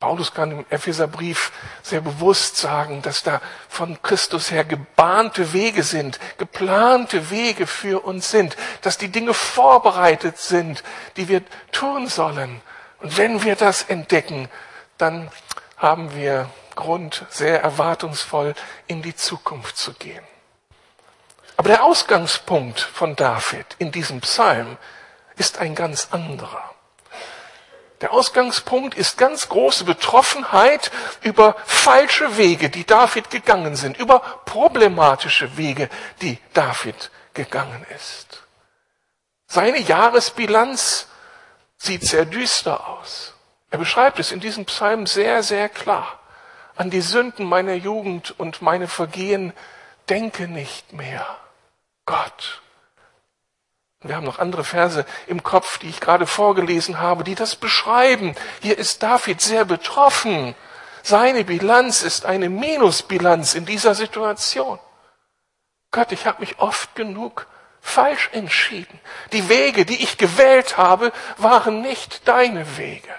Paulus 0.00 0.32
kann 0.32 0.50
im 0.50 0.64
Epheserbrief 0.70 1.52
sehr 1.82 2.00
bewusst 2.00 2.56
sagen, 2.56 3.02
dass 3.02 3.22
da 3.22 3.42
von 3.68 4.00
Christus 4.00 4.50
her 4.50 4.64
gebahnte 4.64 5.52
Wege 5.52 5.82
sind, 5.82 6.18
geplante 6.38 7.30
Wege 7.30 7.66
für 7.66 8.02
uns 8.02 8.30
sind, 8.30 8.56
dass 8.80 8.96
die 8.96 9.08
Dinge 9.08 9.34
vorbereitet 9.34 10.38
sind, 10.38 10.82
die 11.18 11.28
wir 11.28 11.42
tun 11.70 12.06
sollen. 12.06 12.62
Und 13.00 13.18
wenn 13.18 13.42
wir 13.44 13.56
das 13.56 13.82
entdecken, 13.82 14.48
dann 14.96 15.30
haben 15.76 16.14
wir 16.14 16.48
Grund, 16.76 17.26
sehr 17.28 17.62
erwartungsvoll 17.62 18.54
in 18.86 19.02
die 19.02 19.14
Zukunft 19.14 19.76
zu 19.76 19.92
gehen. 19.92 20.24
Aber 21.58 21.68
der 21.68 21.84
Ausgangspunkt 21.84 22.80
von 22.80 23.16
David 23.16 23.66
in 23.78 23.92
diesem 23.92 24.22
Psalm 24.22 24.78
ist 25.36 25.58
ein 25.58 25.74
ganz 25.74 26.08
anderer. 26.10 26.74
Der 28.00 28.12
Ausgangspunkt 28.12 28.94
ist 28.94 29.18
ganz 29.18 29.48
große 29.48 29.84
Betroffenheit 29.84 30.90
über 31.22 31.54
falsche 31.66 32.38
Wege, 32.38 32.70
die 32.70 32.86
David 32.86 33.30
gegangen 33.30 33.76
sind, 33.76 33.98
über 33.98 34.20
problematische 34.46 35.56
Wege, 35.58 35.90
die 36.22 36.38
David 36.54 37.10
gegangen 37.34 37.84
ist. 37.94 38.42
Seine 39.46 39.78
Jahresbilanz 39.80 41.08
sieht 41.76 42.04
sehr 42.04 42.24
düster 42.24 42.88
aus. 42.88 43.34
Er 43.70 43.78
beschreibt 43.78 44.18
es 44.18 44.32
in 44.32 44.40
diesem 44.40 44.64
Psalm 44.64 45.06
sehr, 45.06 45.42
sehr 45.42 45.68
klar. 45.68 46.18
An 46.76 46.88
die 46.88 47.02
Sünden 47.02 47.44
meiner 47.44 47.74
Jugend 47.74 48.38
und 48.38 48.62
meine 48.62 48.88
Vergehen 48.88 49.52
denke 50.08 50.48
nicht 50.48 50.92
mehr. 50.92 51.26
Gott. 52.06 52.62
Wir 54.02 54.16
haben 54.16 54.24
noch 54.24 54.38
andere 54.38 54.64
Verse 54.64 55.04
im 55.26 55.42
Kopf, 55.42 55.78
die 55.78 55.88
ich 55.88 56.00
gerade 56.00 56.26
vorgelesen 56.26 57.00
habe, 57.00 57.22
die 57.22 57.34
das 57.34 57.56
beschreiben. 57.56 58.34
Hier 58.62 58.78
ist 58.78 59.02
David 59.02 59.42
sehr 59.42 59.66
betroffen. 59.66 60.54
Seine 61.02 61.44
Bilanz 61.44 62.02
ist 62.02 62.24
eine 62.24 62.48
Minusbilanz 62.48 63.54
in 63.54 63.66
dieser 63.66 63.94
Situation. 63.94 64.78
Gott, 65.90 66.12
ich 66.12 66.26
habe 66.26 66.40
mich 66.40 66.58
oft 66.60 66.94
genug 66.94 67.46
falsch 67.82 68.30
entschieden. 68.32 69.00
Die 69.32 69.48
Wege, 69.48 69.84
die 69.84 70.02
ich 70.02 70.16
gewählt 70.16 70.78
habe, 70.78 71.12
waren 71.36 71.82
nicht 71.82 72.26
deine 72.26 72.78
Wege. 72.78 73.14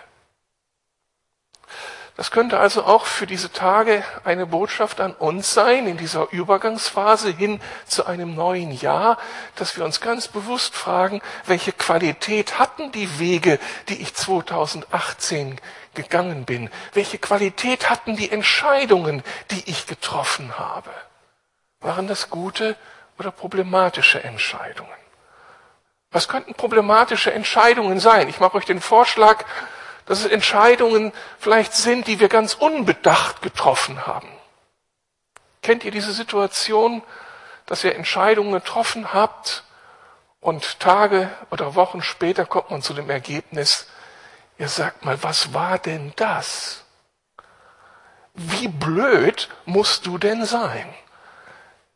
Das 2.22 2.30
könnte 2.30 2.60
also 2.60 2.84
auch 2.84 3.08
für 3.08 3.26
diese 3.26 3.52
Tage 3.52 4.04
eine 4.24 4.46
Botschaft 4.46 5.02
an 5.02 5.14
uns 5.14 5.56
sein, 5.56 5.88
in 5.88 5.98
dieser 5.98 6.32
Übergangsphase 6.32 7.32
hin 7.32 7.60
zu 7.88 8.06
einem 8.06 8.36
neuen 8.36 8.72
Jahr, 8.72 9.18
dass 9.56 9.76
wir 9.76 9.84
uns 9.84 10.02
ganz 10.02 10.28
bewusst 10.28 10.76
fragen, 10.76 11.20
welche 11.48 11.72
Qualität 11.72 12.60
hatten 12.60 12.92
die 12.92 13.18
Wege, 13.18 13.58
die 13.90 14.04
ich 14.04 14.14
2018 14.14 15.60
gegangen 15.96 16.46
bin? 16.46 16.70
Welche 16.94 17.18
Qualität 17.18 17.90
hatten 17.90 18.16
die 18.16 18.32
Entscheidungen, 18.32 19.24
die 19.50 19.68
ich 19.68 19.88
getroffen 19.88 20.60
habe? 20.60 20.92
Waren 21.80 22.06
das 22.06 22.30
gute 22.30 22.76
oder 23.18 23.32
problematische 23.32 24.24
Entscheidungen? 24.24 24.94
Was 26.12 26.28
könnten 26.28 26.54
problematische 26.54 27.34
Entscheidungen 27.34 28.00
sein? 28.00 28.30
Ich 28.30 28.40
mache 28.40 28.58
euch 28.58 28.66
den 28.66 28.80
Vorschlag, 28.80 29.44
dass 30.06 30.20
es 30.20 30.26
Entscheidungen 30.26 31.14
vielleicht 31.40 31.74
sind, 31.74 32.08
die 32.08 32.20
wir 32.20 32.30
ganz 32.30 32.54
unbedacht 32.54 33.42
getroffen 33.42 34.06
haben. 34.06 34.28
Kennt 35.62 35.84
ihr 35.84 35.92
diese 35.92 36.14
Situation, 36.14 37.04
dass 37.66 37.84
ihr 37.84 37.96
Entscheidungen 37.96 38.52
getroffen 38.52 39.14
habt 39.14 39.64
und 40.40 40.80
Tage 40.80 41.30
oder 41.52 41.76
Wochen 41.76 42.02
später 42.02 42.46
kommt 42.46 42.72
man 42.72 42.82
zu 42.82 42.94
dem 42.94 43.10
Ergebnis, 43.10 43.88
ihr 44.58 44.68
sagt 44.68 45.06
mal, 45.06 45.22
was 45.24 45.54
war 45.54 45.78
denn 45.78 46.14
das? 46.16 46.84
Wie 48.34 48.68
blöd 48.68 49.50
musst 49.66 50.06
du 50.06 50.18
denn 50.18 50.46
sein, 50.46 50.92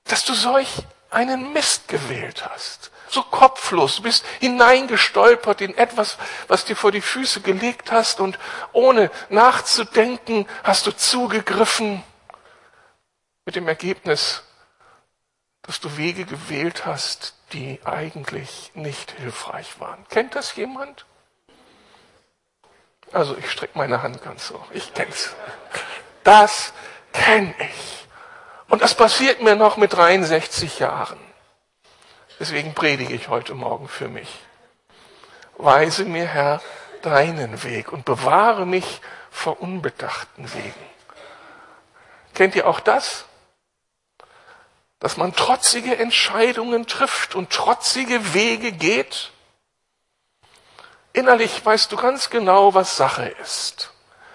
dass 0.05 0.25
du 0.25 0.33
solch 0.33 0.83
einen 1.09 1.53
Mist 1.53 1.87
gewählt 1.87 2.47
hast? 2.47 2.91
So 3.15 3.23
kopflos, 3.23 3.95
du 3.95 4.03
bist 4.03 4.23
hineingestolpert 4.39 5.61
in 5.61 5.75
etwas, 5.75 6.17
was 6.47 6.65
dir 6.65 6.75
vor 6.75 6.91
die 6.91 7.01
Füße 7.01 7.41
gelegt 7.41 7.91
hast 7.91 8.19
und 8.19 8.37
ohne 8.73 9.09
nachzudenken 9.29 10.47
hast 10.63 10.85
du 10.85 10.91
zugegriffen 10.91 12.03
mit 13.45 13.55
dem 13.55 13.67
Ergebnis, 13.67 14.43
dass 15.63 15.79
du 15.79 15.97
Wege 15.97 16.25
gewählt 16.25 16.85
hast, 16.85 17.33
die 17.53 17.79
eigentlich 17.85 18.71
nicht 18.75 19.11
hilfreich 19.11 19.79
waren. 19.79 20.05
Kennt 20.09 20.35
das 20.35 20.55
jemand? 20.55 21.05
Also 23.11 23.35
ich 23.37 23.49
strecke 23.49 23.77
meine 23.77 24.03
Hand 24.03 24.21
ganz 24.23 24.51
hoch. 24.51 24.67
Ich 24.71 24.93
kenn's. 24.93 25.33
Das 26.23 26.73
kenne 27.13 27.55
ich. 27.59 28.07
Und 28.67 28.81
das 28.81 28.95
passiert 28.95 29.41
mir 29.41 29.55
noch 29.55 29.77
mit 29.77 29.93
63 29.93 30.79
Jahren. 30.79 31.24
Deswegen 32.39 32.73
predige 32.73 33.13
ich 33.13 33.29
heute 33.29 33.53
Morgen 33.53 33.87
für 33.87 34.09
mich. 34.09 34.39
Weise 35.57 36.03
mir, 36.03 36.25
Herr, 36.25 36.61
deinen 37.01 37.63
Weg 37.63 37.93
und 37.93 38.03
bewahre 38.03 38.65
mich 38.65 38.99
vor 39.31 39.61
unbedachten 39.61 40.53
Wegen. 40.53 40.73
Kennt 42.33 42.55
ihr 42.55 42.67
auch 42.67 42.81
das? 42.81 43.25
Dass 44.99 45.15
man 45.15 45.33
trotzige 45.33 45.97
Entscheidungen 45.97 46.87
trifft 46.87 47.35
und 47.35 47.51
trotzige 47.51 48.33
Wege 48.33 48.73
geht? 48.73 49.31
Innerlich 51.13 51.65
weißt 51.65 51.89
du 51.91 51.95
ganz 51.95 52.29
genau, 52.29 52.73
was 52.73 52.97
Sache 52.97 53.27
ist. 53.41 53.91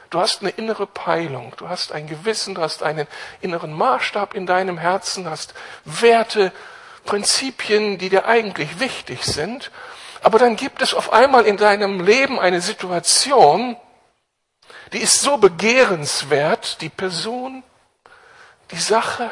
Du 0.09 0.19
hast 0.19 0.41
eine 0.41 0.51
innere 0.51 0.87
Peilung, 0.87 1.53
du 1.59 1.69
hast 1.69 1.93
ein 1.93 2.07
Gewissen, 2.07 2.55
du 2.55 2.63
hast 2.63 2.83
einen 2.83 3.07
inneren 3.43 3.75
Maßstab 3.75 4.33
in 4.35 4.47
deinem 4.47 4.79
Herzen, 4.79 5.29
hast 5.29 5.55
Werte, 5.85 6.53
Prinzipien, 7.11 7.99
die 7.99 8.09
dir 8.09 8.27
eigentlich 8.27 8.79
wichtig 8.79 9.25
sind, 9.25 9.73
aber 10.23 10.39
dann 10.39 10.55
gibt 10.55 10.81
es 10.81 10.95
auf 10.95 11.13
einmal 11.13 11.45
in 11.45 11.57
deinem 11.57 11.99
Leben 11.99 12.39
eine 12.39 12.61
Situation, 12.61 13.77
die 14.93 14.99
ist 14.99 15.21
so 15.21 15.37
begehrenswert, 15.37 16.81
die 16.81 16.89
Person, 16.89 17.65
die 18.71 18.79
Sache. 18.79 19.29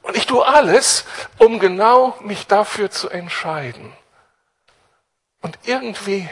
Und 0.00 0.16
ich 0.16 0.24
tue 0.24 0.46
alles, 0.46 1.04
um 1.36 1.58
genau 1.58 2.16
mich 2.20 2.46
dafür 2.46 2.90
zu 2.90 3.10
entscheiden. 3.10 3.92
Und 5.42 5.58
irgendwie 5.64 6.26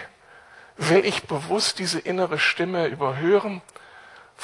will 0.79 1.05
ich 1.05 1.25
bewusst 1.25 1.79
diese 1.79 1.99
innere 1.99 2.39
Stimme 2.39 2.87
überhören 2.87 3.61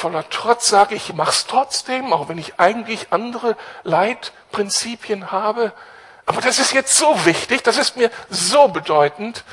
voller 0.01 0.29
Trotz 0.31 0.69
sage 0.69 0.95
ich, 0.95 1.13
mach's 1.13 1.47
trotzdem, 1.47 2.13
auch 2.13 2.29
wenn 2.29 2.39
ich 2.39 2.59
eigentlich 2.59 3.13
andere 3.13 3.57
Leitprinzipien 3.83 5.31
habe. 5.31 5.73
Aber 6.25 6.41
das 6.41 6.59
ist 6.59 6.73
jetzt 6.73 6.97
so 6.97 7.27
wichtig, 7.27 7.63
das 7.63 7.77
ist 7.77 7.97
mir 7.97 8.11
so 8.31 8.69
bedeutend. 8.69 9.45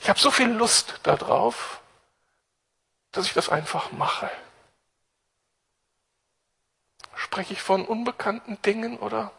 Ich 0.00 0.08
habe 0.08 0.18
so 0.18 0.30
viel 0.30 0.48
Lust 0.48 1.00
darauf, 1.02 1.80
dass 3.12 3.26
ich 3.26 3.34
das 3.34 3.50
einfach 3.50 3.92
mache. 3.92 4.30
Spreche 7.14 7.52
ich 7.52 7.62
von 7.62 7.84
unbekannten 7.84 8.60
Dingen 8.62 8.98
oder 8.98 9.30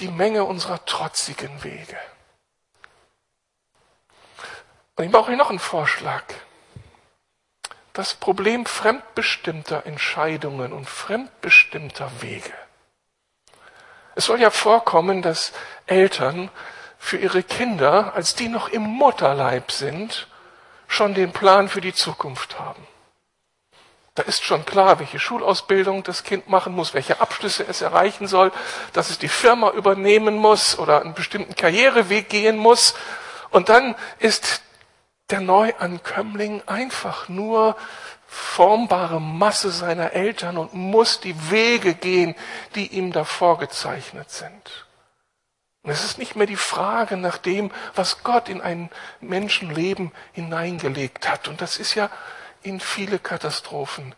die 0.00 0.08
Menge 0.08 0.44
unserer 0.44 0.84
trotzigen 0.84 1.62
Wege? 1.62 1.98
Und 4.96 5.04
ich 5.04 5.10
mache 5.10 5.30
euch 5.30 5.38
noch 5.38 5.50
einen 5.50 5.60
Vorschlag 5.60 6.24
das 7.94 8.14
Problem 8.14 8.66
fremdbestimmter 8.66 9.86
Entscheidungen 9.86 10.72
und 10.72 10.88
fremdbestimmter 10.88 12.10
Wege. 12.20 12.52
Es 14.16 14.26
soll 14.26 14.40
ja 14.40 14.50
vorkommen, 14.50 15.22
dass 15.22 15.52
Eltern 15.86 16.50
für 16.98 17.16
ihre 17.16 17.42
Kinder, 17.42 18.12
als 18.14 18.34
die 18.34 18.48
noch 18.48 18.68
im 18.68 18.82
Mutterleib 18.82 19.70
sind, 19.70 20.26
schon 20.88 21.14
den 21.14 21.32
Plan 21.32 21.68
für 21.68 21.80
die 21.80 21.94
Zukunft 21.94 22.58
haben. 22.58 22.86
Da 24.16 24.22
ist 24.24 24.44
schon 24.44 24.64
klar, 24.64 24.98
welche 24.98 25.18
Schulausbildung 25.18 26.02
das 26.02 26.22
Kind 26.24 26.48
machen 26.48 26.72
muss, 26.72 26.94
welche 26.94 27.20
Abschlüsse 27.20 27.64
es 27.68 27.80
erreichen 27.80 28.26
soll, 28.26 28.52
dass 28.92 29.10
es 29.10 29.18
die 29.18 29.28
Firma 29.28 29.70
übernehmen 29.70 30.36
muss 30.36 30.78
oder 30.78 31.00
einen 31.00 31.14
bestimmten 31.14 31.54
Karriereweg 31.54 32.28
gehen 32.28 32.56
muss. 32.56 32.94
Und 33.50 33.68
dann 33.68 33.94
ist 34.18 34.62
der 35.30 35.40
Neuankömmling 35.40 36.62
einfach 36.66 37.28
nur 37.28 37.76
formbare 38.26 39.20
Masse 39.20 39.70
seiner 39.70 40.12
Eltern 40.12 40.58
und 40.58 40.74
muss 40.74 41.20
die 41.20 41.50
Wege 41.50 41.94
gehen, 41.94 42.34
die 42.74 42.88
ihm 42.88 43.12
da 43.12 43.24
vorgezeichnet 43.24 44.30
sind. 44.30 44.86
Und 45.82 45.90
es 45.90 46.04
ist 46.04 46.18
nicht 46.18 46.34
mehr 46.34 46.46
die 46.46 46.56
Frage 46.56 47.16
nach 47.16 47.38
dem, 47.38 47.70
was 47.94 48.22
Gott 48.24 48.48
in 48.48 48.60
ein 48.60 48.90
Menschenleben 49.20 50.12
hineingelegt 50.32 51.28
hat. 51.28 51.46
Und 51.46 51.60
das 51.60 51.76
ist 51.76 51.94
ja 51.94 52.10
in 52.62 52.80
viele 52.80 53.18
Katastrophen 53.18 54.14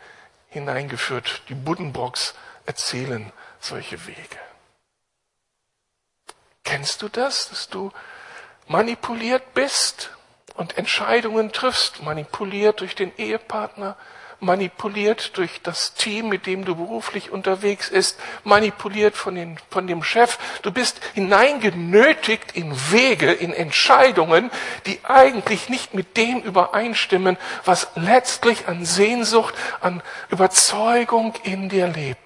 hineingeführt. 0.48 1.42
Die 1.48 1.54
Buddenbrocks 1.54 2.34
erzählen 2.66 3.32
solche 3.60 4.06
Wege. 4.06 4.38
Kennst 6.62 7.02
du 7.02 7.08
das, 7.08 7.48
dass 7.50 7.68
du 7.68 7.92
manipuliert 8.68 9.54
bist 9.54 10.15
und 10.56 10.78
Entscheidungen 10.78 11.52
triffst, 11.52 12.02
manipuliert 12.02 12.80
durch 12.80 12.94
den 12.94 13.12
Ehepartner, 13.16 13.96
manipuliert 14.40 15.36
durch 15.36 15.62
das 15.62 15.94
Team, 15.94 16.28
mit 16.28 16.46
dem 16.46 16.64
du 16.64 16.76
beruflich 16.76 17.30
unterwegs 17.30 17.90
bist, 17.90 18.18
manipuliert 18.44 19.16
von, 19.16 19.34
den, 19.34 19.58
von 19.70 19.86
dem 19.86 20.02
Chef. 20.02 20.38
Du 20.62 20.70
bist 20.70 21.00
hineingenötigt 21.14 22.52
in 22.52 22.74
Wege, 22.90 23.32
in 23.32 23.52
Entscheidungen, 23.52 24.50
die 24.84 25.00
eigentlich 25.04 25.68
nicht 25.68 25.94
mit 25.94 26.16
dem 26.16 26.40
übereinstimmen, 26.40 27.38
was 27.64 27.88
letztlich 27.94 28.68
an 28.68 28.84
Sehnsucht, 28.84 29.54
an 29.80 30.02
Überzeugung 30.30 31.34
in 31.42 31.68
dir 31.68 31.86
lebt. 31.88 32.20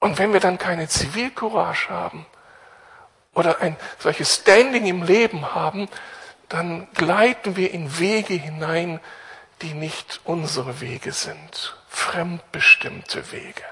Und 0.00 0.18
wenn 0.18 0.32
wir 0.32 0.40
dann 0.40 0.58
keine 0.58 0.88
Zivilcourage 0.88 1.90
haben 1.90 2.26
oder 3.34 3.60
ein 3.60 3.76
solches 3.98 4.34
Standing 4.34 4.86
im 4.86 5.02
Leben 5.02 5.54
haben, 5.54 5.88
dann 6.50 6.88
gleiten 6.94 7.56
wir 7.56 7.72
in 7.72 7.98
Wege 7.98 8.34
hinein, 8.34 9.00
die 9.62 9.72
nicht 9.72 10.20
unsere 10.24 10.80
Wege 10.80 11.12
sind, 11.12 11.76
fremdbestimmte 11.88 13.32
Wege. 13.32 13.62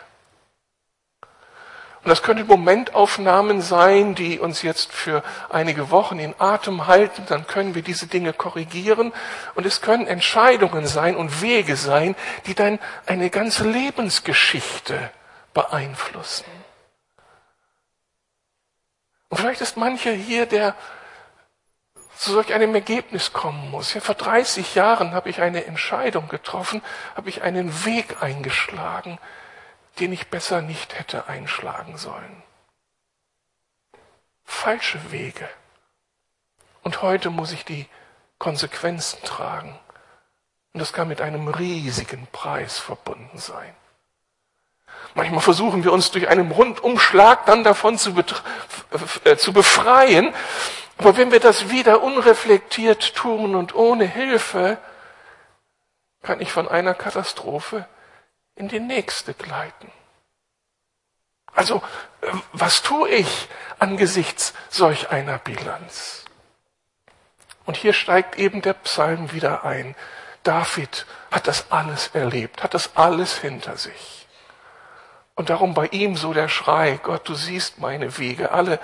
Und 2.04 2.11
das 2.11 2.23
können 2.23 2.47
Momentaufnahmen 2.47 3.61
sein, 3.61 4.14
die 4.14 4.38
uns 4.38 4.62
jetzt 4.62 4.92
für 4.92 5.25
einige 5.50 5.90
Wochen 5.90 6.20
in 6.20 6.35
Atem 6.38 6.87
halten. 6.87 7.25
Dann 7.28 7.47
können 7.47 7.75
wir 7.75 7.82
diese 7.82 8.06
Dinge 8.06 8.32
korrigieren. 8.32 9.12
Und 9.56 9.66
es 9.66 9.80
können 9.80 10.06
Entscheidungen 10.06 10.87
sein 10.87 11.16
und 11.16 11.42
Wege 11.42 11.76
sein, 11.76 12.14
die 12.47 12.54
dann 12.54 12.78
eine 13.06 13.28
ganze 13.28 13.68
Lebensgeschichte 13.68 15.11
beeinflussen. 15.52 16.47
Und 19.28 19.38
vielleicht 19.38 19.61
ist 19.61 19.76
mancher 19.76 20.12
hier, 20.12 20.47
der 20.47 20.76
zu 22.18 22.32
solch 22.32 22.52
einem 22.52 22.75
Ergebnis 22.75 23.32
kommen 23.32 23.70
muss. 23.70 23.94
Ja, 23.94 24.00
vor 24.00 24.16
30 24.16 24.75
Jahren 24.75 25.12
habe 25.12 25.30
ich 25.30 25.40
eine 25.40 25.64
Entscheidung 25.66 26.28
getroffen, 26.28 26.82
habe 27.14 27.28
ich 27.28 27.42
einen 27.42 27.84
Weg 27.84 28.22
eingeschlagen, 28.22 29.18
den 30.00 30.12
ich 30.12 30.26
besser 30.26 30.60
nicht 30.60 30.98
hätte 30.98 31.28
einschlagen 31.28 31.96
sollen. 31.96 32.42
Falsche 34.44 34.98
Wege. 35.12 35.48
Und 36.82 37.02
heute 37.02 37.30
muss 37.30 37.52
ich 37.52 37.64
die 37.64 37.87
Konsequenzen 38.38 39.22
tragen. 39.22 39.78
Und 40.72 40.80
das 40.80 40.92
kann 40.92 41.06
mit 41.06 41.20
einem 41.20 41.46
riesigen 41.46 42.26
Preis 42.32 42.78
verbunden 42.78 43.38
sein. 43.38 43.75
Manchmal 45.14 45.40
versuchen 45.40 45.84
wir 45.84 45.92
uns 45.92 46.10
durch 46.10 46.28
einen 46.28 46.50
Rundumschlag 46.50 47.46
dann 47.46 47.62
davon 47.62 47.96
zu, 47.96 48.12
äh, 49.25 49.37
zu 49.37 49.52
befreien. 49.52 50.34
Aber 50.98 51.16
wenn 51.16 51.30
wir 51.30 51.40
das 51.40 51.70
wieder 51.70 52.02
unreflektiert 52.02 53.14
tun 53.14 53.54
und 53.54 53.74
ohne 53.74 54.04
Hilfe, 54.04 54.78
kann 56.22 56.40
ich 56.40 56.52
von 56.52 56.68
einer 56.68 56.94
Katastrophe 56.94 57.86
in 58.56 58.68
die 58.68 58.80
nächste 58.80 59.32
gleiten. 59.34 59.92
Also, 61.54 61.82
äh, 62.20 62.26
was 62.52 62.82
tue 62.82 63.08
ich 63.08 63.48
angesichts 63.78 64.52
solch 64.68 65.10
einer 65.10 65.38
Bilanz? 65.38 66.24
Und 67.64 67.76
hier 67.76 67.92
steigt 67.92 68.36
eben 68.36 68.62
der 68.62 68.74
Psalm 68.74 69.32
wieder 69.32 69.64
ein. 69.64 69.94
David 70.42 71.06
hat 71.30 71.46
das 71.46 71.70
alles 71.70 72.10
erlebt, 72.14 72.62
hat 72.62 72.74
das 72.74 72.96
alles 72.96 73.38
hinter 73.38 73.76
sich. 73.76 74.26
Und 75.34 75.50
darum 75.50 75.74
bei 75.74 75.86
ihm 75.86 76.16
so 76.16 76.32
der 76.32 76.48
Schrei, 76.48 76.98
Gott, 77.02 77.28
du 77.28 77.34
siehst 77.34 77.78
meine 77.78 78.18
Wege, 78.18 78.50
alle 78.50 78.80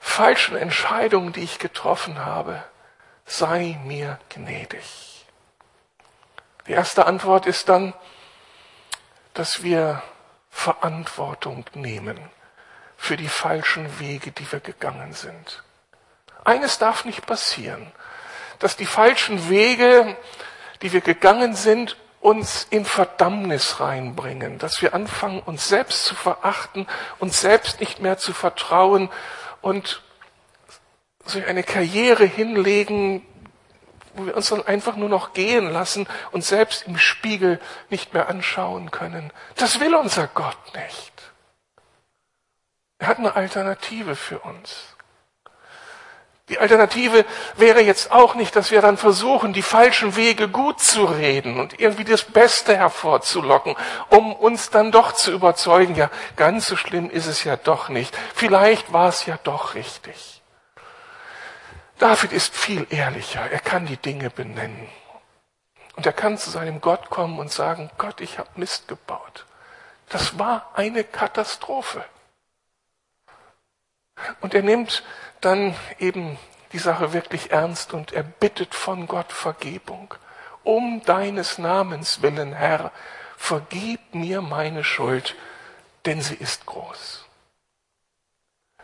falschen 0.00 0.56
Entscheidungen, 0.56 1.32
die 1.32 1.44
ich 1.44 1.58
getroffen 1.58 2.24
habe, 2.24 2.64
sei 3.26 3.78
mir 3.84 4.18
gnädig. 4.30 5.26
Die 6.66 6.72
erste 6.72 7.06
Antwort 7.06 7.46
ist 7.46 7.68
dann, 7.68 7.94
dass 9.34 9.62
wir 9.62 10.02
Verantwortung 10.50 11.64
nehmen 11.74 12.18
für 12.96 13.16
die 13.16 13.28
falschen 13.28 14.00
Wege, 14.00 14.32
die 14.32 14.50
wir 14.50 14.60
gegangen 14.60 15.12
sind. 15.12 15.62
Eines 16.44 16.78
darf 16.78 17.04
nicht 17.04 17.26
passieren, 17.26 17.92
dass 18.58 18.76
die 18.76 18.86
falschen 18.86 19.48
Wege, 19.48 20.16
die 20.82 20.92
wir 20.92 21.00
gegangen 21.00 21.54
sind, 21.54 21.96
uns 22.20 22.66
in 22.68 22.84
Verdammnis 22.84 23.80
reinbringen, 23.80 24.58
dass 24.58 24.82
wir 24.82 24.92
anfangen, 24.92 25.40
uns 25.40 25.68
selbst 25.68 26.04
zu 26.04 26.14
verachten, 26.14 26.86
uns 27.18 27.40
selbst 27.40 27.80
nicht 27.80 28.00
mehr 28.00 28.18
zu 28.18 28.34
vertrauen 28.34 29.08
und 29.60 30.02
so 31.24 31.40
eine 31.40 31.62
Karriere 31.62 32.24
hinlegen, 32.24 33.26
wo 34.14 34.26
wir 34.26 34.36
uns 34.36 34.48
dann 34.48 34.66
einfach 34.66 34.96
nur 34.96 35.08
noch 35.08 35.32
gehen 35.32 35.70
lassen 35.70 36.06
und 36.32 36.44
selbst 36.44 36.86
im 36.86 36.98
Spiegel 36.98 37.60
nicht 37.88 38.12
mehr 38.12 38.28
anschauen 38.28 38.90
können. 38.90 39.32
Das 39.56 39.80
will 39.80 39.94
unser 39.94 40.26
Gott 40.26 40.58
nicht. 40.74 41.12
Er 42.98 43.06
hat 43.08 43.18
eine 43.18 43.34
Alternative 43.36 44.16
für 44.16 44.40
uns. 44.40 44.89
Die 46.50 46.58
Alternative 46.58 47.24
wäre 47.54 47.80
jetzt 47.80 48.10
auch 48.10 48.34
nicht, 48.34 48.56
dass 48.56 48.72
wir 48.72 48.82
dann 48.82 48.96
versuchen, 48.96 49.52
die 49.52 49.62
falschen 49.62 50.16
Wege 50.16 50.48
gut 50.48 50.80
zu 50.80 51.04
reden 51.04 51.60
und 51.60 51.78
irgendwie 51.78 52.02
das 52.02 52.24
Beste 52.24 52.76
hervorzulocken, 52.76 53.76
um 54.08 54.34
uns 54.34 54.68
dann 54.68 54.90
doch 54.90 55.12
zu 55.12 55.30
überzeugen, 55.30 55.94
ja, 55.94 56.10
ganz 56.34 56.66
so 56.66 56.74
schlimm 56.74 57.08
ist 57.08 57.26
es 57.26 57.44
ja 57.44 57.56
doch 57.56 57.88
nicht. 57.88 58.18
Vielleicht 58.34 58.92
war 58.92 59.08
es 59.08 59.26
ja 59.26 59.38
doch 59.44 59.76
richtig. 59.76 60.42
David 62.00 62.32
ist 62.32 62.56
viel 62.56 62.84
ehrlicher. 62.90 63.48
Er 63.48 63.60
kann 63.60 63.86
die 63.86 63.98
Dinge 63.98 64.28
benennen. 64.28 64.88
Und 65.94 66.04
er 66.04 66.12
kann 66.12 66.36
zu 66.36 66.50
seinem 66.50 66.80
Gott 66.80 67.10
kommen 67.10 67.38
und 67.38 67.52
sagen, 67.52 67.90
Gott, 67.96 68.20
ich 68.20 68.38
habe 68.38 68.48
Mist 68.56 68.88
gebaut. 68.88 69.46
Das 70.08 70.36
war 70.36 70.70
eine 70.74 71.04
Katastrophe. 71.04 72.04
Und 74.40 74.54
er 74.54 74.62
nimmt 74.62 75.02
dann 75.40 75.74
eben 75.98 76.38
die 76.72 76.78
Sache 76.78 77.12
wirklich 77.12 77.50
ernst 77.50 77.94
und 77.94 78.12
er 78.12 78.22
bittet 78.22 78.74
von 78.74 79.06
Gott 79.06 79.32
Vergebung. 79.32 80.14
Um 80.62 81.02
deines 81.04 81.58
Namens 81.58 82.22
willen, 82.22 82.52
Herr, 82.52 82.92
vergib 83.36 84.14
mir 84.14 84.42
meine 84.42 84.84
Schuld, 84.84 85.34
denn 86.04 86.20
sie 86.20 86.34
ist 86.34 86.66
groß. 86.66 87.24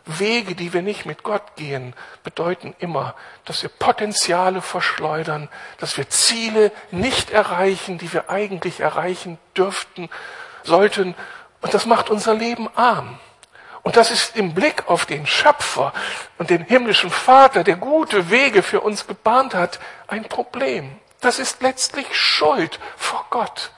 Wege, 0.07 0.55
die 0.55 0.73
wir 0.73 0.81
nicht 0.81 1.05
mit 1.05 1.23
Gott 1.23 1.55
gehen, 1.55 1.93
bedeuten 2.23 2.73
immer, 2.79 3.13
dass 3.45 3.61
wir 3.61 3.69
Potenziale 3.69 4.61
verschleudern, 4.61 5.49
dass 5.79 5.97
wir 5.97 6.09
Ziele 6.09 6.71
nicht 6.91 7.29
erreichen, 7.29 7.97
die 7.97 8.11
wir 8.13 8.29
eigentlich 8.29 8.79
erreichen 8.79 9.37
dürften, 9.55 10.09
sollten. 10.63 11.13
Und 11.61 11.73
das 11.73 11.85
macht 11.85 12.09
unser 12.09 12.33
Leben 12.33 12.69
arm. 12.75 13.19
Und 13.87 13.95
das 13.95 14.11
ist 14.11 14.35
im 14.35 14.53
Blick 14.53 14.89
auf 14.89 15.05
den 15.05 15.25
Schöpfer 15.25 15.93
und 16.37 16.49
den 16.49 16.61
himmlischen 16.61 17.09
Vater, 17.09 17.63
der 17.63 17.77
gute 17.77 18.29
Wege 18.29 18.61
für 18.61 18.81
uns 18.81 19.07
gebahnt 19.07 19.53
hat, 19.53 19.79
ein 20.07 20.25
Problem. 20.25 20.99
Das 21.21 21.39
ist 21.39 21.61
letztlich 21.61 22.13
Schuld 22.13 22.81
vor 22.97 23.25
Gott. 23.29 23.71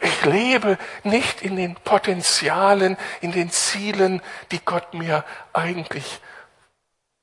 Ich 0.00 0.24
lebe 0.24 0.78
nicht 1.04 1.42
in 1.42 1.56
den 1.56 1.74
Potenzialen, 1.74 2.96
in 3.20 3.32
den 3.32 3.50
Zielen, 3.50 4.22
die 4.50 4.64
Gott 4.64 4.94
mir 4.94 5.26
eigentlich, 5.52 6.22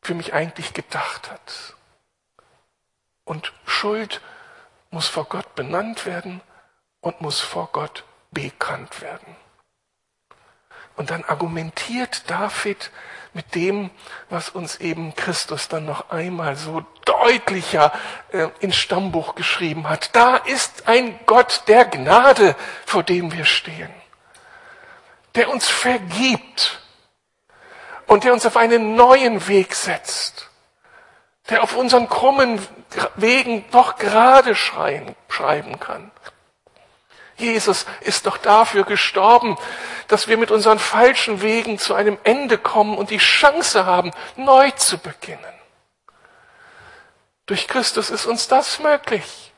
für 0.04 0.14
mich 0.14 0.32
eigentlich 0.32 0.76
gedacht 0.76 1.32
hat. 1.32 1.74
Und 3.24 3.52
Schuld 3.66 4.22
muss 4.92 5.08
vor 5.08 5.26
Gott 5.26 5.56
benannt 5.56 6.06
werden 6.06 6.42
und 7.02 7.20
muss 7.22 7.42
vor 7.42 7.70
Gott 7.72 8.04
bekannt 8.30 9.02
werden. 9.02 9.43
Und 10.96 11.10
dann 11.10 11.24
argumentiert 11.24 12.30
David 12.30 12.92
mit 13.34 13.56
dem, 13.56 13.90
was 14.30 14.50
uns 14.50 14.78
eben 14.78 15.16
Christus 15.16 15.68
dann 15.68 15.86
noch 15.86 16.12
einmal 16.12 16.56
so 16.56 16.86
deutlicher 17.06 17.92
äh, 18.32 18.48
ins 18.60 18.76
Stammbuch 18.76 19.36
geschrieben 19.36 19.90
hat. 19.90 20.16
Da 20.16 20.38
ist 20.38 20.88
ein 20.88 21.20
Gott 21.26 21.64
der 21.68 21.86
Gnade, 21.86 22.56
vor 22.86 23.04
dem 23.04 23.32
wir 23.32 23.46
stehen, 23.46 23.90
der 25.36 25.50
uns 25.50 25.68
vergibt 25.68 26.80
und 28.06 28.24
der 28.24 28.34
uns 28.34 28.46
auf 28.46 28.58
einen 28.58 28.96
neuen 28.96 29.48
Weg 29.48 29.74
setzt, 29.74 30.50
der 31.50 31.64
auf 31.64 31.76
unseren 31.76 32.08
krummen 32.08 32.60
Wegen 33.16 33.66
doch 33.72 33.98
gerade 33.98 34.56
schreiben 34.56 35.80
kann. 35.80 36.12
Jesus 37.36 37.86
ist 38.02 38.26
doch 38.28 38.38
dafür 38.38 38.84
gestorben, 38.84 39.58
dass 40.08 40.28
wir 40.28 40.38
mit 40.38 40.52
unseren 40.52 40.80
falschen 40.80 41.42
Wegen 41.42 41.80
zu 41.80 41.96
einem 41.96 42.18
Ende 42.24 42.58
kommen 42.58 42.98
und 42.98 43.10
die 43.10 43.18
Chance 43.18 43.86
haben, 43.86 44.12
neu 44.36 44.72
zu 44.72 44.98
beginnen. 44.98 45.40
Durch 47.46 47.68
Christus 47.68 48.10
ist 48.10 48.26
uns 48.26 48.48
das 48.48 48.80
möglich. 48.80 49.52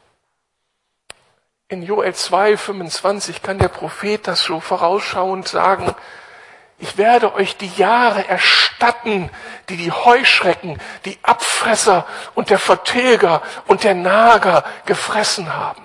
In 1.68 1.84
Joel 1.84 2.14
2, 2.14 2.58
25 2.58 3.42
kann 3.42 3.60
der 3.60 3.68
Prophet 3.68 4.28
das 4.28 4.44
so 4.44 4.60
vorausschauend 4.60 5.48
sagen, 5.48 5.96
ich 6.78 6.98
werde 6.98 7.34
euch 7.34 7.58
die 7.58 7.72
Jahre 7.78 8.28
erstatten, 8.28 9.30
die 9.70 9.78
die 9.78 9.92
Heuschrecken, 9.92 10.80
die 11.06 11.18
Abfresser 11.24 12.06
und 12.34 12.50
der 12.50 12.60
Vertilger 12.60 13.42
und 13.68 13.84
der 13.84 13.96
Nager 13.96 14.66
gefressen 14.86 15.54
haben. 15.54 15.85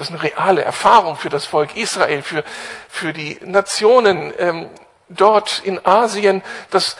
Das 0.00 0.08
ist 0.08 0.14
eine 0.14 0.22
reale 0.22 0.64
Erfahrung 0.64 1.14
für 1.16 1.28
das 1.28 1.44
Volk 1.44 1.76
Israel, 1.76 2.22
für, 2.22 2.42
für 2.88 3.12
die 3.12 3.38
Nationen 3.44 4.32
ähm, 4.38 4.70
dort 5.10 5.60
in 5.62 5.84
Asien, 5.84 6.42
dass 6.70 6.96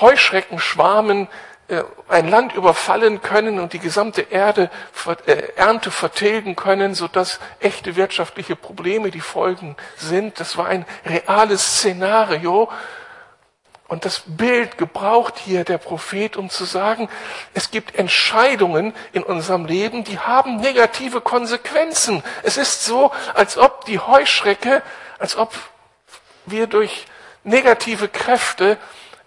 Heuschreckenschwarmen 0.00 1.28
äh, 1.68 1.84
ein 2.08 2.28
Land 2.28 2.54
überfallen 2.54 3.22
können 3.22 3.60
und 3.60 3.72
die 3.72 3.78
gesamte 3.78 4.22
Erde, 4.22 4.68
äh, 5.26 5.52
Ernte 5.54 5.92
vertilgen 5.92 6.56
können, 6.56 6.96
sodass 6.96 7.38
echte 7.60 7.94
wirtschaftliche 7.94 8.56
Probleme 8.56 9.12
die 9.12 9.20
Folgen 9.20 9.76
sind. 9.94 10.40
Das 10.40 10.56
war 10.56 10.66
ein 10.66 10.86
reales 11.06 11.76
Szenario, 11.76 12.68
und 13.88 14.04
das 14.04 14.22
Bild 14.26 14.76
gebraucht 14.76 15.38
hier 15.38 15.64
der 15.64 15.78
Prophet, 15.78 16.36
um 16.36 16.50
zu 16.50 16.66
sagen, 16.66 17.08
es 17.54 17.70
gibt 17.70 17.94
Entscheidungen 17.94 18.94
in 19.12 19.22
unserem 19.22 19.64
Leben, 19.64 20.04
die 20.04 20.18
haben 20.18 20.56
negative 20.56 21.22
Konsequenzen. 21.22 22.22
Es 22.42 22.58
ist 22.58 22.84
so, 22.84 23.10
als 23.34 23.56
ob 23.56 23.86
die 23.86 23.98
Heuschrecke, 23.98 24.82
als 25.18 25.36
ob 25.36 25.54
wir 26.44 26.66
durch 26.66 27.06
negative 27.44 28.08
Kräfte 28.08 28.76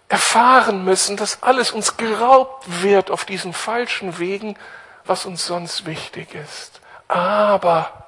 erfahren 0.08 0.86
müssen, 0.86 1.18
dass 1.18 1.42
alles 1.42 1.72
uns 1.72 1.98
geraubt 1.98 2.84
wird 2.84 3.10
auf 3.10 3.26
diesen 3.26 3.54
falschen 3.54 4.20
Wegen, 4.20 4.58
was 5.06 5.26
uns 5.26 5.46
sonst 5.46 5.88
wichtig 5.88 6.36
ist. 6.36 6.82
Aber 7.08 8.06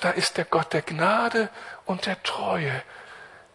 da 0.00 0.10
ist 0.10 0.38
der 0.38 0.44
Gott 0.44 0.72
der 0.72 0.82
Gnade 0.82 1.50
und 1.84 2.06
der 2.06 2.20
Treue, 2.24 2.82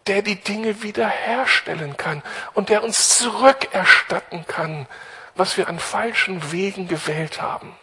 der 0.06 0.22
die 0.22 0.36
Dinge 0.36 0.82
wiederherstellen 0.82 1.96
kann 1.96 2.22
und 2.54 2.68
der 2.68 2.82
uns 2.82 3.16
zurückerstatten 3.16 4.46
kann, 4.46 4.86
was 5.34 5.56
wir 5.56 5.68
an 5.68 5.78
falschen 5.78 6.52
Wegen 6.52 6.88
gewählt 6.88 7.40
haben. 7.40 7.76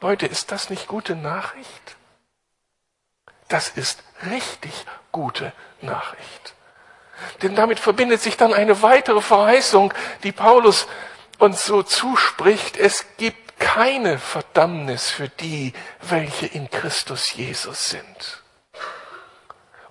Leute, 0.00 0.26
ist 0.26 0.52
das 0.52 0.70
nicht 0.70 0.88
gute 0.88 1.16
Nachricht? 1.16 1.96
Das 3.48 3.70
ist 3.70 4.02
richtig 4.30 4.72
gute 5.12 5.52
Nachricht. 5.80 6.54
Denn 7.42 7.54
damit 7.54 7.80
verbindet 7.80 8.20
sich 8.20 8.36
dann 8.36 8.52
eine 8.52 8.82
weitere 8.82 9.22
Verheißung, 9.22 9.94
die 10.22 10.32
Paulus 10.32 10.86
uns 11.38 11.64
so 11.64 11.82
zuspricht. 11.82 12.76
Es 12.76 13.04
gibt 13.16 13.58
keine 13.58 14.18
Verdammnis 14.18 15.10
für 15.10 15.28
die, 15.28 15.72
welche 16.02 16.46
in 16.46 16.70
Christus 16.70 17.32
Jesus 17.32 17.90
sind. 17.90 18.42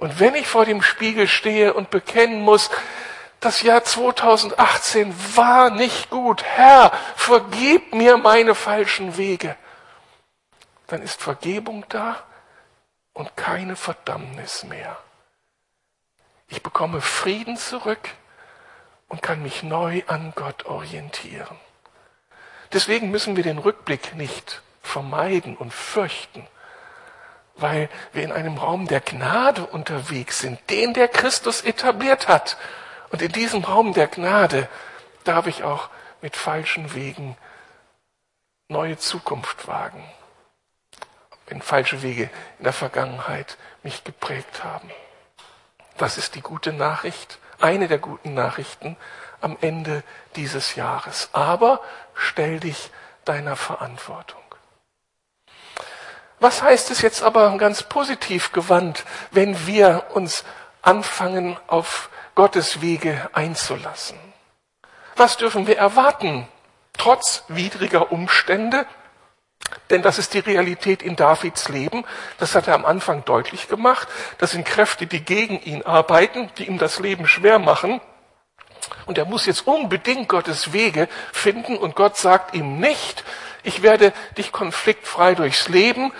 Und 0.06 0.20
wenn 0.20 0.36
ich 0.36 0.46
vor 0.46 0.66
dem 0.66 0.84
Spiegel 0.84 1.28
stehe 1.28 1.74
und 1.74 1.90
bekennen 1.90 2.44
muss, 2.44 2.70
das 3.40 3.64
Jahr 3.64 3.84
2018 3.84 5.12
war 5.36 5.72
nicht 5.72 6.12
gut, 6.12 6.44
Herr, 6.44 6.92
vergib 7.16 7.96
mir 7.96 8.18
meine 8.18 8.54
falschen 8.54 9.18
Wege, 9.18 9.56
dann 10.86 11.02
ist 11.02 11.24
Vergebung 11.24 11.86
da 11.90 12.22
und 13.14 13.36
keine 13.36 13.76
Verdammnis 13.76 14.64
mehr. 14.66 14.96
Ich 16.50 16.62
bekomme 16.62 17.02
Frieden 17.02 17.58
zurück 17.58 18.12
und 19.08 19.24
kann 19.24 19.42
mich 19.42 19.64
neu 19.64 20.04
an 20.06 20.34
Gott 20.36 20.68
orientieren. 20.68 21.58
Deswegen 22.74 23.10
müssen 23.10 23.36
wir 23.38 23.44
den 23.44 23.58
Rückblick 23.58 24.14
nicht 24.14 24.62
vermeiden 24.84 25.58
und 25.58 25.74
fürchten, 25.74 26.46
weil 27.58 27.90
wir 28.14 28.24
in 28.24 28.32
einem 28.32 28.58
Raum 28.58 28.88
der 28.88 29.02
Gnade 29.02 29.66
unterwegs 29.66 30.40
sind, 30.40 30.60
den 30.70 30.94
der 30.94 31.08
Christus 31.08 31.62
etabliert 31.62 32.28
hat. 32.28 32.58
Und 33.12 33.22
in 33.22 33.32
diesem 33.32 33.64
Raum 33.64 33.94
der 33.94 34.08
Gnade 34.08 34.68
darf 35.24 35.48
ich 35.48 35.64
auch 35.64 35.90
mit 36.22 36.36
falschen 36.36 36.94
Wegen 36.94 37.38
neue 38.68 38.98
Zukunft 38.98 39.68
wagen, 39.68 40.04
wenn 41.48 41.62
falsche 41.62 42.02
Wege 42.02 42.30
in 42.58 42.64
der 42.64 42.74
Vergangenheit 42.74 43.58
mich 43.84 44.04
geprägt 44.04 44.64
haben. 44.64 44.90
Das 45.98 46.18
ist 46.18 46.36
die 46.36 46.42
gute 46.42 46.74
Nachricht, 46.74 47.40
eine 47.62 47.88
der 47.88 48.00
guten 48.00 48.34
Nachrichten 48.34 48.98
am 49.40 49.58
Ende 49.62 50.04
dieses 50.36 50.76
Jahres. 50.76 51.30
Aber 51.32 51.82
stell 52.16 52.60
dich 52.60 52.90
deiner 53.24 53.56
Verantwortung. 53.56 54.42
Was 56.40 56.62
heißt 56.62 56.92
es 56.92 57.02
jetzt 57.02 57.24
aber 57.24 57.58
ganz 57.58 57.84
positiv 57.84 58.52
gewandt, 58.52 59.06
wenn 59.32 59.68
wir 59.68 60.06
uns 60.14 60.44
anfangen, 60.82 61.58
auf 61.68 62.10
Gottes 62.36 62.82
Wege 62.82 63.30
einzulassen? 63.34 64.18
Was 65.16 65.38
dürfen 65.38 65.66
wir 65.66 65.78
erwarten, 65.78 66.48
trotz 66.98 67.44
widriger 67.48 68.12
Umstände? 68.12 68.86
Denn 69.90 70.02
das 70.02 70.20
ist 70.20 70.34
die 70.34 70.40
Realität 70.40 71.02
in 71.02 71.16
Davids 71.16 71.70
Leben. 71.70 72.06
Das 72.38 72.54
hat 72.54 72.68
er 72.68 72.76
am 72.76 72.86
Anfang 72.86 73.24
deutlich 73.26 73.68
gemacht. 73.68 74.08
Das 74.38 74.52
sind 74.52 74.66
Kräfte, 74.66 75.08
die 75.08 75.24
gegen 75.24 75.60
ihn 75.62 75.84
arbeiten, 75.84 76.50
die 76.58 76.68
ihm 76.68 76.78
das 76.78 77.00
Leben 77.00 77.28
schwer 77.28 77.60
machen. 77.60 78.02
Und 79.06 79.18
er 79.18 79.26
muss 79.26 79.46
jetzt 79.46 79.66
unbedingt 79.68 80.30
Gottes 80.30 80.74
Wege 80.74 81.08
finden 81.32 81.78
und 81.78 81.96
Gott 81.96 82.18
sagt 82.18 82.54
ihm 82.54 82.80
nicht, 82.80 83.24
ich 83.66 83.82
werde 83.82 84.14
dich 84.38 84.52
konfliktfrei 84.52 85.36
durchs 85.36 85.68
Leben 85.68 86.12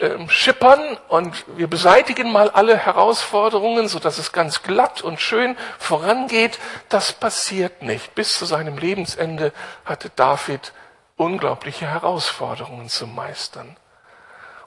ähm, 0.00 0.30
schippern 0.30 0.96
und 1.08 1.44
wir 1.58 1.66
beseitigen 1.66 2.32
mal 2.32 2.48
alle 2.50 2.76
Herausforderungen, 2.76 3.86
so 3.88 3.98
dass 3.98 4.16
es 4.16 4.32
ganz 4.32 4.62
glatt 4.62 5.02
und 5.02 5.20
schön 5.20 5.56
vorangeht. 5.78 6.58
Das 6.88 7.12
passiert 7.12 7.82
nicht. 7.82 8.14
Bis 8.14 8.34
zu 8.38 8.46
seinem 8.46 8.78
Lebensende 8.78 9.52
hatte 9.84 10.10
David 10.16 10.72
unglaubliche 11.16 11.86
Herausforderungen 11.86 12.88
zu 12.88 13.06
meistern. 13.06 13.76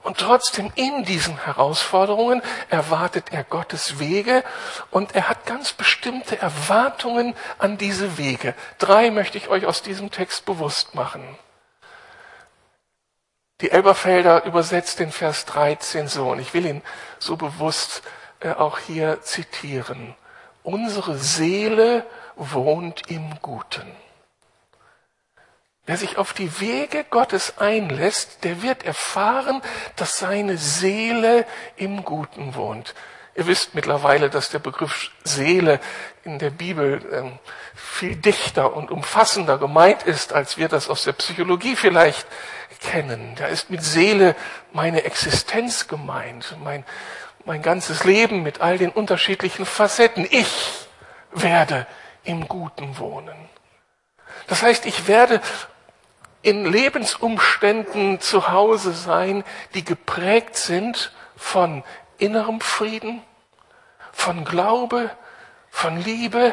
Und 0.02 0.18
trotzdem 0.18 0.70
in 0.76 1.04
diesen 1.04 1.44
Herausforderungen 1.44 2.42
erwartet 2.70 3.32
er 3.32 3.44
Gottes 3.44 3.98
Wege 3.98 4.44
und 4.90 5.14
er 5.14 5.28
hat 5.28 5.46
ganz 5.46 5.72
bestimmte 5.72 6.40
Erwartungen 6.40 7.34
an 7.58 7.78
diese 7.78 8.18
Wege. 8.18 8.54
Drei 8.78 9.10
möchte 9.10 9.38
ich 9.38 9.48
euch 9.48 9.66
aus 9.66 9.82
diesem 9.82 10.10
Text 10.10 10.44
bewusst 10.44 10.94
machen. 10.94 11.22
Die 13.62 13.70
Elberfelder 13.70 14.44
übersetzt 14.44 14.98
den 14.98 15.12
Vers 15.12 15.44
13 15.46 16.08
so, 16.08 16.32
und 16.32 16.40
ich 16.40 16.52
will 16.52 16.66
ihn 16.66 16.82
so 17.20 17.36
bewusst 17.36 18.02
äh, 18.40 18.50
auch 18.50 18.80
hier 18.80 19.22
zitieren. 19.22 20.16
Unsere 20.64 21.16
Seele 21.16 22.04
wohnt 22.34 23.08
im 23.08 23.38
Guten. 23.40 23.86
Wer 25.86 25.96
sich 25.96 26.18
auf 26.18 26.32
die 26.32 26.60
Wege 26.60 27.04
Gottes 27.08 27.58
einlässt, 27.58 28.42
der 28.42 28.62
wird 28.62 28.84
erfahren, 28.84 29.62
dass 29.94 30.18
seine 30.18 30.56
Seele 30.56 31.46
im 31.76 32.04
Guten 32.04 32.56
wohnt. 32.56 32.94
Ihr 33.34 33.46
wisst 33.46 33.74
mittlerweile, 33.74 34.28
dass 34.28 34.50
der 34.50 34.58
Begriff 34.58 35.10
Seele 35.24 35.80
in 36.24 36.38
der 36.38 36.50
Bibel 36.50 37.00
ähm, 37.12 37.38
viel 37.74 38.14
dichter 38.16 38.74
und 38.74 38.90
umfassender 38.90 39.56
gemeint 39.56 40.02
ist, 40.02 40.32
als 40.32 40.58
wir 40.58 40.68
das 40.68 40.90
aus 40.90 41.04
der 41.04 41.12
Psychologie 41.12 41.74
vielleicht 41.74 42.26
kennen. 42.82 43.34
Da 43.36 43.46
ist 43.46 43.70
mit 43.70 43.82
Seele 43.82 44.34
meine 44.72 45.04
Existenz 45.04 45.88
gemeint, 45.88 46.56
mein, 46.62 46.84
mein 47.44 47.62
ganzes 47.62 48.04
Leben 48.04 48.42
mit 48.42 48.60
all 48.60 48.78
den 48.78 48.90
unterschiedlichen 48.90 49.66
Facetten. 49.66 50.26
Ich 50.30 50.86
werde 51.32 51.86
im 52.24 52.48
Guten 52.48 52.98
wohnen. 52.98 53.36
Das 54.46 54.62
heißt, 54.62 54.86
ich 54.86 55.08
werde 55.08 55.40
in 56.42 56.64
Lebensumständen 56.64 58.20
zu 58.20 58.48
Hause 58.48 58.92
sein, 58.92 59.44
die 59.74 59.84
geprägt 59.84 60.56
sind 60.56 61.12
von 61.36 61.84
innerem 62.18 62.60
Frieden, 62.60 63.22
von 64.12 64.44
Glaube, 64.44 65.10
von 65.70 65.96
Liebe, 66.00 66.52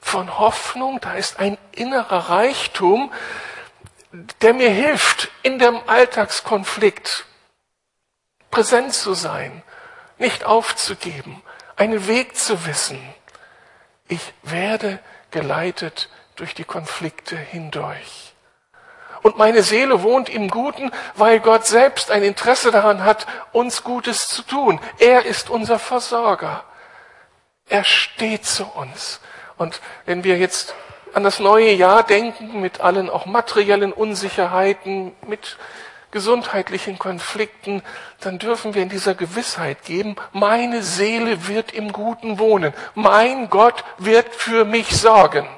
von 0.00 0.38
Hoffnung. 0.38 1.00
Da 1.00 1.14
ist 1.14 1.38
ein 1.38 1.56
innerer 1.72 2.30
Reichtum, 2.30 3.12
der 4.12 4.52
mir 4.54 4.70
hilft, 4.70 5.30
in 5.42 5.58
dem 5.58 5.80
Alltagskonflikt 5.86 7.24
präsent 8.50 8.92
zu 8.92 9.14
sein, 9.14 9.62
nicht 10.18 10.44
aufzugeben, 10.44 11.42
einen 11.76 12.06
Weg 12.06 12.36
zu 12.36 12.66
wissen. 12.66 13.00
Ich 14.08 14.34
werde 14.42 14.98
geleitet 15.30 16.10
durch 16.36 16.54
die 16.54 16.64
Konflikte 16.64 17.36
hindurch. 17.36 18.34
Und 19.22 19.38
meine 19.38 19.62
Seele 19.62 20.02
wohnt 20.02 20.28
im 20.28 20.48
Guten, 20.48 20.90
weil 21.14 21.40
Gott 21.40 21.66
selbst 21.66 22.10
ein 22.10 22.22
Interesse 22.22 22.70
daran 22.70 23.04
hat, 23.04 23.26
uns 23.52 23.84
Gutes 23.84 24.28
zu 24.28 24.42
tun. 24.42 24.80
Er 24.98 25.24
ist 25.24 25.48
unser 25.48 25.78
Versorger. 25.78 26.64
Er 27.68 27.84
steht 27.84 28.44
zu 28.44 28.64
uns. 28.66 29.20
Und 29.56 29.80
wenn 30.04 30.24
wir 30.24 30.38
jetzt 30.38 30.74
an 31.14 31.24
das 31.24 31.40
neue 31.40 31.72
Jahr 31.72 32.02
denken, 32.02 32.60
mit 32.60 32.80
allen 32.80 33.10
auch 33.10 33.26
materiellen 33.26 33.92
Unsicherheiten, 33.92 35.12
mit 35.26 35.56
gesundheitlichen 36.10 36.98
Konflikten, 36.98 37.82
dann 38.20 38.38
dürfen 38.38 38.74
wir 38.74 38.82
in 38.82 38.88
dieser 38.88 39.14
Gewissheit 39.14 39.82
geben, 39.84 40.16
meine 40.32 40.82
Seele 40.82 41.48
wird 41.48 41.72
im 41.72 41.92
Guten 41.92 42.38
wohnen. 42.38 42.74
Mein 42.94 43.50
Gott 43.50 43.82
wird 43.98 44.34
für 44.34 44.64
mich 44.64 44.94
sorgen. 44.96 45.48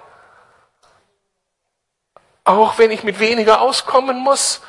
Auch 2.45 2.79
wenn 2.79 2.91
ich 2.91 3.03
mit 3.03 3.19
weniger 3.19 3.61
auskommen 3.61 4.19
muss, 4.19 4.63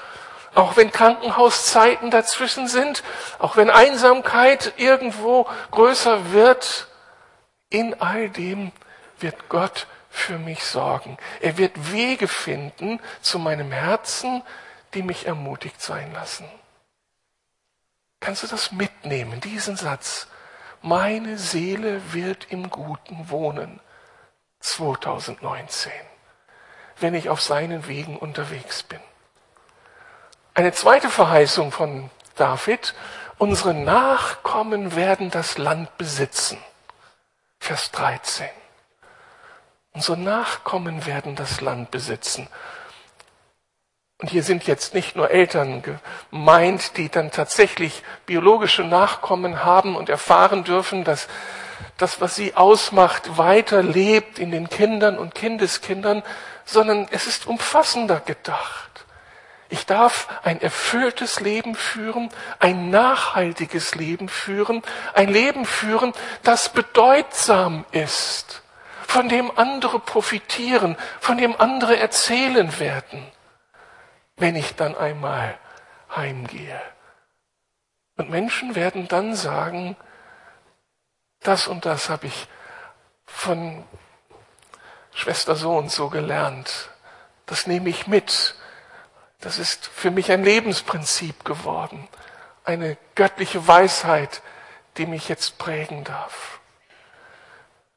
auch 0.55 0.77
wenn 0.77 0.91
Krankenhauszeiten 0.91 2.09
dazwischen 2.09 2.67
sind, 2.67 3.03
auch 3.39 3.57
wenn 3.57 3.69
Einsamkeit 3.69 4.73
irgendwo 4.77 5.45
größer 5.71 6.31
wird, 6.31 6.87
in 7.69 7.99
all 8.01 8.29
dem 8.29 8.71
wird 9.19 9.49
Gott 9.49 9.87
für 10.15 10.37
mich 10.37 10.63
sorgen. 10.63 11.17
Er 11.41 11.57
wird 11.57 11.91
Wege 11.91 12.27
finden 12.27 12.99
zu 13.21 13.39
meinem 13.39 13.71
Herzen, 13.71 14.43
die 14.93 15.03
mich 15.03 15.25
ermutigt 15.25 15.81
sein 15.81 16.11
lassen. 16.13 16.49
Kannst 18.19 18.43
du 18.43 18.47
das 18.47 18.71
mitnehmen, 18.71 19.41
diesen 19.41 19.75
Satz? 19.75 20.27
Meine 20.81 21.37
Seele 21.37 22.13
wird 22.13 22.51
im 22.51 22.69
Guten 22.69 23.29
wohnen. 23.29 23.79
2019 24.61 25.91
wenn 26.99 27.13
ich 27.13 27.29
auf 27.29 27.41
seinen 27.41 27.87
Wegen 27.87 28.17
unterwegs 28.17 28.83
bin. 28.83 28.99
Eine 30.53 30.71
zweite 30.71 31.09
Verheißung 31.09 31.71
von 31.71 32.09
David, 32.35 32.93
unsere 33.37 33.73
Nachkommen 33.73 34.95
werden 34.95 35.29
das 35.29 35.57
Land 35.57 35.97
besitzen. 35.97 36.57
Vers 37.59 37.91
13. 37.91 38.47
Unsere 39.95 40.17
Nachkommen 40.17 41.05
werden 41.05 41.35
das 41.35 41.61
Land 41.61 41.89
besitzen. 41.89 42.49
Und 44.17 44.29
hier 44.29 44.43
sind 44.43 44.67
jetzt 44.67 44.93
nicht 44.93 45.15
nur 45.15 45.31
Eltern 45.31 45.83
gemeint, 46.31 46.97
die 46.97 47.07
dann 47.09 47.31
tatsächlich 47.31 48.03
biologische 48.25 48.83
Nachkommen 48.83 49.63
haben 49.63 49.95
und 49.95 50.09
erfahren 50.09 50.65
dürfen, 50.65 51.05
dass 51.05 51.27
das, 51.97 52.19
was 52.19 52.35
sie 52.35 52.55
ausmacht, 52.55 53.37
weiterlebt 53.37 54.37
in 54.37 54.51
den 54.51 54.69
Kindern 54.69 55.17
und 55.17 55.33
Kindeskindern, 55.33 56.23
sondern 56.65 57.07
es 57.11 57.25
ist 57.27 57.47
umfassender 57.47 58.19
gedacht. 58.19 59.05
Ich 59.69 59.85
darf 59.85 60.27
ein 60.43 60.61
erfülltes 60.61 61.39
Leben 61.39 61.73
führen, 61.73 62.29
ein 62.59 62.89
nachhaltiges 62.89 63.95
Leben 63.95 64.27
führen, 64.27 64.81
ein 65.13 65.29
Leben 65.29 65.65
führen, 65.65 66.13
das 66.43 66.69
bedeutsam 66.69 67.85
ist, 67.91 68.61
von 69.15 69.29
dem 69.29 69.51
andere 69.57 69.99
profitieren, 69.99 70.97
von 71.19 71.37
dem 71.37 71.55
andere 71.59 71.97
erzählen 71.97 72.79
werden 72.79 73.25
wenn 74.37 74.55
ich 74.55 74.75
dann 74.75 74.95
einmal 74.95 75.57
heimgehe. 76.15 76.81
Und 78.17 78.29
Menschen 78.29 78.75
werden 78.75 79.07
dann 79.07 79.35
sagen, 79.35 79.95
das 81.41 81.67
und 81.67 81.85
das 81.85 82.09
habe 82.09 82.27
ich 82.27 82.47
von 83.25 83.83
Schwester 85.13 85.55
so 85.55 85.77
und 85.77 85.91
so 85.91 86.09
gelernt. 86.09 86.89
Das 87.45 87.67
nehme 87.67 87.89
ich 87.89 88.07
mit. 88.07 88.55
Das 89.39 89.59
ist 89.59 89.85
für 89.87 90.11
mich 90.11 90.31
ein 90.31 90.43
Lebensprinzip 90.43 91.45
geworden. 91.45 92.07
Eine 92.63 92.97
göttliche 93.15 93.67
Weisheit, 93.67 94.41
die 94.97 95.05
mich 95.05 95.29
jetzt 95.29 95.57
prägen 95.57 96.03
darf. 96.03 96.54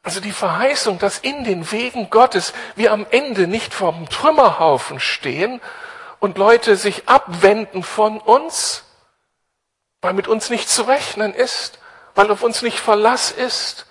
Also 0.09 0.21
die 0.21 0.33
Verheißung, 0.33 0.99
dass 0.99 1.19
in 1.19 1.45
den 1.45 1.71
Wegen 1.71 2.09
Gottes 2.09 2.55
wir 2.77 2.93
am 2.93 3.07
Ende 3.11 3.47
nicht 3.47 3.75
vom 3.75 4.09
Trümmerhaufen 4.09 5.01
stehen 5.01 5.61
und 6.19 6.39
Leute 6.39 6.77
sich 6.77 7.11
abwenden 7.11 7.83
von 7.83 8.19
uns, 8.19 8.85
weil 10.01 10.15
mit 10.15 10.27
uns 10.27 10.49
nicht 10.49 10.71
zu 10.71 10.85
rechnen 10.85 11.35
ist, 11.35 11.79
weil 12.15 12.31
auf 12.31 12.43
uns 12.43 12.63
nicht 12.63 12.81
Verlass 12.81 13.31
ist, 13.31 13.85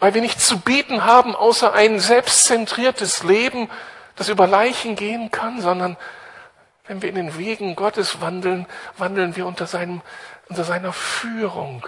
weil 0.00 0.12
wir 0.12 0.20
nichts 0.20 0.46
zu 0.46 0.58
bieten 0.58 1.06
haben, 1.06 1.34
außer 1.34 1.72
ein 1.72 1.98
selbstzentriertes 1.98 3.22
Leben, 3.22 3.70
das 4.16 4.28
über 4.28 4.46
Leichen 4.46 4.96
gehen 4.96 5.30
kann, 5.30 5.62
sondern 5.62 5.96
wenn 6.88 7.00
wir 7.00 7.08
in 7.08 7.14
den 7.14 7.38
Wegen 7.38 7.74
Gottes 7.74 8.20
wandeln, 8.20 8.66
wandeln 8.98 9.34
wir 9.34 9.46
unter, 9.46 9.66
seinem, 9.66 10.02
unter 10.50 10.64
seiner 10.64 10.92
Führung. 10.92 11.86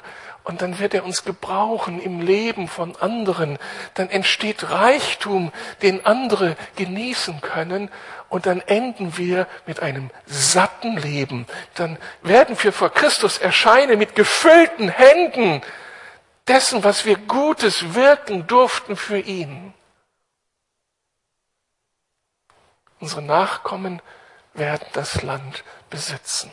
Und 0.49 0.63
dann 0.63 0.79
wird 0.79 0.95
er 0.95 1.05
uns 1.05 1.25
gebrauchen 1.25 2.01
im 2.01 2.23
Leben 2.23 2.69
von 2.69 2.97
anderen. 2.97 3.59
Dann 3.93 4.09
entsteht 4.09 4.71
Reichtum, 4.71 5.53
den 5.83 6.07
andere 6.07 6.57
genießen 6.77 7.43
können. 7.43 7.91
Und 8.31 8.47
dann 8.47 8.63
enden 8.63 9.19
wir 9.19 9.47
mit 9.67 9.81
einem 9.81 10.09
satten 10.25 10.97
Leben. 10.97 11.47
Dann 11.75 11.99
werden 12.23 12.57
wir 12.63 12.73
vor 12.73 12.89
Christus 12.89 13.37
erscheinen 13.37 13.99
mit 13.99 14.15
gefüllten 14.15 14.89
Händen 14.89 15.61
dessen, 16.47 16.83
was 16.83 17.05
wir 17.05 17.19
Gutes 17.19 17.93
wirken 17.93 18.47
durften 18.47 18.97
für 18.97 19.19
ihn. 19.19 19.75
Unsere 23.01 23.21
Nachkommen 23.21 24.01
werden 24.55 24.87
das 24.95 25.21
Land 25.21 25.63
besitzen. 25.91 26.51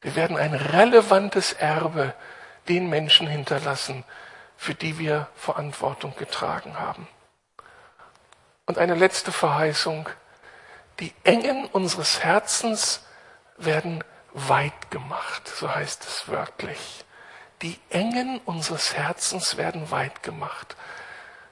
Wir 0.00 0.16
werden 0.16 0.36
ein 0.36 0.52
relevantes 0.52 1.52
Erbe 1.52 2.12
den 2.68 2.88
Menschen 2.88 3.26
hinterlassen, 3.26 4.04
für 4.56 4.74
die 4.74 4.98
wir 4.98 5.28
Verantwortung 5.36 6.14
getragen 6.16 6.78
haben. 6.78 7.08
Und 8.66 8.78
eine 8.78 8.94
letzte 8.94 9.32
Verheißung. 9.32 10.08
Die 11.00 11.14
Engen 11.24 11.66
unseres 11.66 12.22
Herzens 12.22 13.06
werden 13.56 14.02
weit 14.32 14.90
gemacht, 14.90 15.48
so 15.48 15.72
heißt 15.72 16.04
es 16.04 16.28
wörtlich. 16.28 17.04
Die 17.62 17.78
Engen 17.90 18.40
unseres 18.44 18.94
Herzens 18.94 19.56
werden 19.56 19.90
weit 19.90 20.22
gemacht. 20.22 20.76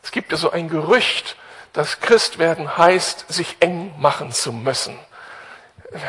Es 0.03 0.11
gibt 0.13 0.31
ja 0.33 0.39
so 0.39 0.51
ein 0.51 0.69
Gerücht, 0.69 1.37
dass 1.73 2.01
Christwerden 2.01 2.77
heißt, 2.77 3.27
sich 3.29 3.57
eng 3.61 3.95
machen 3.99 4.33
zu 4.33 4.53
müssen 4.53 4.99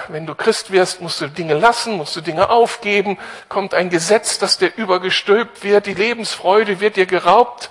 wenn 0.08 0.26
du 0.26 0.36
Christ 0.36 0.72
wirst, 0.72 1.02
musst 1.02 1.22
du 1.22 1.28
Dinge 1.28 1.54
lassen, 1.54 1.94
musst 1.94 2.16
du 2.16 2.22
Dinge 2.22 2.50
aufgeben, 2.50 3.18
kommt 3.50 3.74
ein 3.74 3.90
Gesetz, 3.90 4.40
das 4.40 4.58
dir 4.58 4.74
übergestülpt 4.76 5.64
wird, 5.64 5.86
die 5.86 5.94
Lebensfreude 5.94 6.80
wird 6.80 6.96
dir 6.96 7.06
geraubt. 7.06 7.70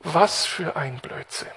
Was 0.00 0.46
für 0.46 0.76
ein 0.76 0.98
Blödsinn. 0.98 1.48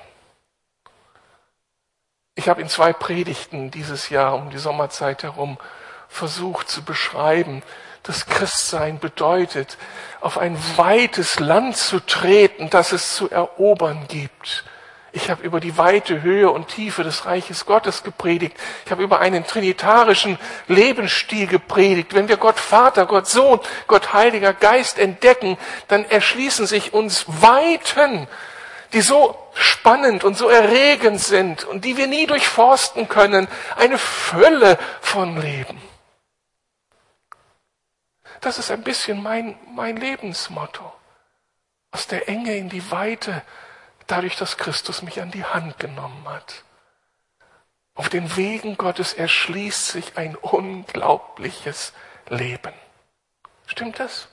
Ich 2.36 2.50
habe 2.50 2.62
in 2.62 2.68
zwei 2.68 2.92
Predigten 2.94 3.72
dieses 3.72 4.10
Jahr 4.10 4.36
um 4.36 4.50
die 4.50 4.58
Sommerzeit 4.58 5.24
herum 5.24 5.58
versucht 6.10 6.70
zu 6.70 6.84
beschreiben, 6.84 7.64
dass 8.02 8.26
Christsein 8.26 9.00
bedeutet, 9.00 9.78
auf 10.20 10.38
ein 10.38 10.58
weites 10.76 11.40
Land 11.40 11.78
zu 11.78 12.00
treten, 12.02 12.70
das 12.70 12.92
es 12.92 13.16
zu 13.16 13.30
erobern 13.30 14.08
gibt 14.10 14.66
ich 15.16 15.30
habe 15.30 15.44
über 15.44 15.60
die 15.60 15.78
weite 15.78 16.24
Höhe 16.24 16.50
und 16.50 16.70
Tiefe 16.70 17.04
des 17.04 17.28
Reiches 17.28 17.68
Gottes 17.68 18.02
gepredigt. 18.02 18.58
Ich 18.84 18.92
habe 18.92 19.04
über 19.04 19.20
einen 19.20 19.46
trinitarischen 19.46 20.40
Lebensstil 20.68 21.46
gepredigt. 21.46 22.16
Wenn 22.16 22.28
wir 22.28 22.38
Gott 22.38 22.60
Vater, 22.60 23.06
Gott 23.06 23.28
Sohn, 23.28 23.60
Gott 23.86 24.12
Heiliger 24.14 24.54
Geist 24.54 24.98
entdecken, 24.98 25.58
dann 25.88 26.04
erschließen 26.04 26.66
sich 26.66 26.94
uns 26.94 27.26
Weiten, 27.28 28.28
die 28.94 29.02
so 29.02 29.38
spannend 29.54 30.24
und 30.24 30.36
so 30.36 30.50
erregend 30.50 31.20
sind 31.20 31.64
und 31.64 31.86
die 31.86 31.96
wir 31.96 32.08
nie 32.08 32.26
durchforsten 32.26 33.08
können. 33.08 33.48
Eine 33.76 34.00
Fülle 34.00 34.80
von 35.00 35.40
Leben. 35.40 35.80
Das 38.42 38.58
ist 38.58 38.72
ein 38.72 38.82
bisschen 38.82 39.22
mein, 39.22 39.60
mein 39.76 39.96
Lebensmotto. 39.96 40.92
Aus 41.92 42.08
der 42.08 42.28
Enge 42.28 42.58
in 42.58 42.70
die 42.70 42.90
Weite 42.90 43.44
dadurch, 44.08 44.36
dass 44.36 44.58
Christus 44.58 45.02
mich 45.02 45.22
an 45.22 45.32
die 45.32 45.46
Hand 45.46 45.80
genommen 45.80 46.28
hat. 46.28 46.64
Auf 47.96 48.10
den 48.10 48.36
Wegen 48.36 48.78
Gottes 48.78 49.14
erschließt 49.14 49.88
sich 49.88 50.18
ein 50.18 50.36
unglaubliches 50.36 51.94
Leben. 52.28 52.74
Stimmt 53.68 54.00
das? 54.00 54.28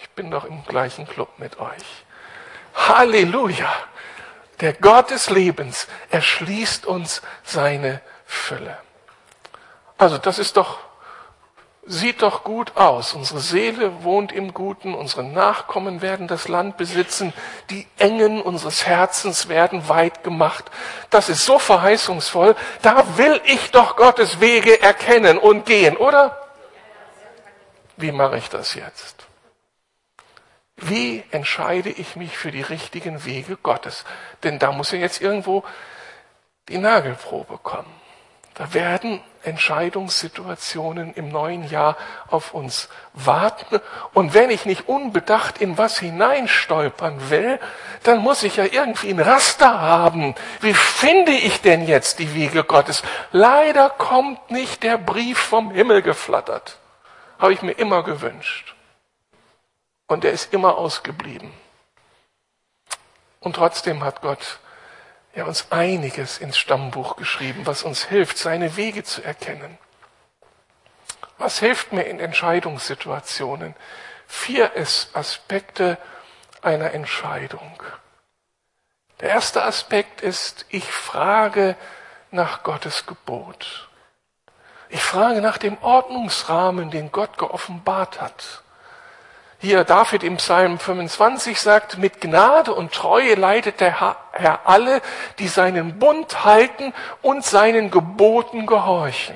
Ich 0.00 0.10
bin 0.10 0.30
doch 0.30 0.44
im 0.44 0.64
gleichen 0.64 1.06
Club 1.06 1.38
mit 1.38 1.58
euch. 1.58 2.04
Halleluja! 2.74 3.72
Der 4.60 4.72
Gott 4.72 5.10
des 5.10 5.30
Lebens 5.30 5.86
erschließt 6.10 6.84
uns 6.84 7.22
seine 7.44 8.00
Fülle. 8.26 8.76
Also 9.96 10.18
das 10.18 10.38
ist 10.38 10.56
doch 10.56 10.80
sieht 11.88 12.22
doch 12.22 12.44
gut 12.44 12.76
aus. 12.76 13.14
Unsere 13.14 13.40
Seele 13.40 14.04
wohnt 14.04 14.30
im 14.30 14.52
Guten, 14.52 14.94
unsere 14.94 15.24
Nachkommen 15.24 16.02
werden 16.02 16.28
das 16.28 16.46
Land 16.46 16.76
besitzen, 16.76 17.32
die 17.70 17.86
Engen 17.98 18.42
unseres 18.42 18.86
Herzens 18.86 19.48
werden 19.48 19.88
weit 19.88 20.22
gemacht. 20.22 20.70
Das 21.10 21.28
ist 21.28 21.44
so 21.44 21.58
verheißungsvoll, 21.58 22.54
da 22.82 23.16
will 23.16 23.40
ich 23.44 23.70
doch 23.70 23.96
Gottes 23.96 24.40
Wege 24.40 24.80
erkennen 24.80 25.38
und 25.38 25.66
gehen, 25.66 25.96
oder? 25.96 26.38
Wie 27.96 28.12
mache 28.12 28.36
ich 28.36 28.48
das 28.48 28.74
jetzt? 28.74 29.26
Wie 30.76 31.24
entscheide 31.32 31.88
ich 31.88 32.14
mich 32.14 32.36
für 32.36 32.52
die 32.52 32.62
richtigen 32.62 33.24
Wege 33.24 33.56
Gottes? 33.56 34.04
Denn 34.44 34.60
da 34.60 34.70
muss 34.70 34.92
ja 34.92 34.98
jetzt 34.98 35.20
irgendwo 35.20 35.64
die 36.68 36.78
Nagelprobe 36.78 37.58
kommen. 37.58 37.92
Da 38.54 38.74
werden 38.74 39.20
Entscheidungssituationen 39.42 41.14
im 41.14 41.28
neuen 41.28 41.68
Jahr 41.68 41.96
auf 42.28 42.54
uns 42.54 42.88
warten. 43.14 43.80
Und 44.14 44.34
wenn 44.34 44.50
ich 44.50 44.66
nicht 44.66 44.88
unbedacht 44.88 45.58
in 45.58 45.78
was 45.78 45.98
hineinstolpern 45.98 47.30
will, 47.30 47.58
dann 48.02 48.18
muss 48.18 48.42
ich 48.42 48.56
ja 48.56 48.64
irgendwie 48.64 49.10
ein 49.10 49.20
Raster 49.20 49.80
haben. 49.80 50.34
Wie 50.60 50.74
finde 50.74 51.32
ich 51.32 51.60
denn 51.60 51.86
jetzt 51.86 52.18
die 52.18 52.34
Wege 52.34 52.64
Gottes? 52.64 53.02
Leider 53.32 53.90
kommt 53.90 54.50
nicht 54.50 54.82
der 54.82 54.98
Brief 54.98 55.38
vom 55.38 55.70
Himmel 55.70 56.02
geflattert. 56.02 56.78
Habe 57.38 57.52
ich 57.52 57.62
mir 57.62 57.72
immer 57.72 58.02
gewünscht. 58.02 58.74
Und 60.06 60.24
er 60.24 60.32
ist 60.32 60.52
immer 60.52 60.78
ausgeblieben. 60.78 61.52
Und 63.40 63.56
trotzdem 63.56 64.04
hat 64.04 64.20
Gott 64.22 64.58
ja 65.38 65.44
uns 65.44 65.70
einiges 65.70 66.38
ins 66.38 66.58
Stammbuch 66.58 67.14
geschrieben, 67.14 67.64
was 67.64 67.84
uns 67.84 68.04
hilft, 68.04 68.38
seine 68.38 68.76
Wege 68.76 69.04
zu 69.04 69.22
erkennen. 69.22 69.78
Was 71.38 71.60
hilft 71.60 71.92
mir 71.92 72.02
in 72.02 72.18
Entscheidungssituationen? 72.18 73.76
Vier 74.26 74.72
Aspekte 75.14 75.96
einer 76.60 76.90
Entscheidung. 76.90 77.80
Der 79.20 79.30
erste 79.30 79.62
Aspekt 79.62 80.22
ist, 80.22 80.66
ich 80.70 80.90
frage 80.90 81.76
nach 82.32 82.64
Gottes 82.64 83.06
Gebot. 83.06 83.88
Ich 84.88 85.02
frage 85.02 85.40
nach 85.40 85.58
dem 85.58 85.78
Ordnungsrahmen, 85.82 86.90
den 86.90 87.12
Gott 87.12 87.38
geoffenbart 87.38 88.20
hat. 88.20 88.64
Hier 89.60 89.82
David 89.82 90.22
im 90.22 90.36
Psalm 90.36 90.78
25 90.78 91.60
sagt, 91.60 91.98
mit 91.98 92.20
Gnade 92.20 92.72
und 92.72 92.92
Treue 92.92 93.34
leitet 93.34 93.80
der 93.80 93.98
Herr 94.32 94.60
alle, 94.68 95.02
die 95.40 95.48
seinen 95.48 95.98
Bund 95.98 96.44
halten 96.44 96.94
und 97.22 97.44
seinen 97.44 97.90
Geboten 97.90 98.66
gehorchen. 98.66 99.34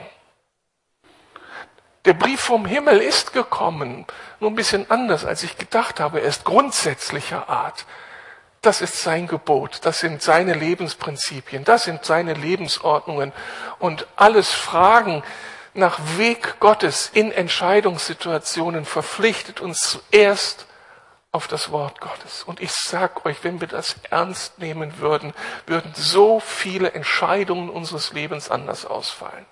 Der 2.04 2.14
Brief 2.14 2.40
vom 2.40 2.66
Himmel 2.66 2.98
ist 2.98 3.32
gekommen, 3.32 4.06
nur 4.38 4.50
ein 4.50 4.54
bisschen 4.54 4.88
anders, 4.92 5.24
als 5.24 5.42
ich 5.42 5.58
gedacht 5.58 5.98
habe. 5.98 6.20
Er 6.20 6.28
ist 6.28 6.44
grundsätzlicher 6.44 7.48
Art. 7.48 7.84
Das 8.60 8.80
ist 8.80 9.02
sein 9.02 9.26
Gebot, 9.26 9.80
das 9.82 9.98
sind 9.98 10.22
seine 10.22 10.54
Lebensprinzipien, 10.54 11.64
das 11.64 11.82
sind 11.82 12.04
seine 12.04 12.34
Lebensordnungen. 12.34 13.32
Und 13.80 14.06
alles 14.14 14.52
Fragen 14.52 15.24
nach 15.74 15.98
Weg 16.18 16.60
Gottes 16.60 17.10
in 17.12 17.32
Entscheidungssituationen 17.32 18.84
verpflichtet 18.84 19.60
uns 19.60 19.80
zuerst 19.80 20.66
auf 21.32 21.48
das 21.48 21.70
Wort 21.72 22.00
Gottes. 22.00 22.42
Und 22.44 22.60
ich 22.60 22.72
sag 22.72 23.24
euch, 23.24 23.42
wenn 23.42 23.60
wir 23.60 23.68
das 23.68 23.96
ernst 24.10 24.58
nehmen 24.58 24.98
würden, 24.98 25.32
würden 25.66 25.92
so 25.94 26.40
viele 26.40 26.92
Entscheidungen 26.92 27.70
unseres 27.70 28.12
Lebens 28.12 28.50
anders 28.50 28.84
ausfallen. 28.84 29.46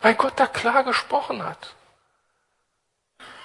Weil 0.00 0.14
Gott 0.14 0.34
da 0.36 0.46
klar 0.46 0.84
gesprochen 0.84 1.44
hat. 1.44 1.74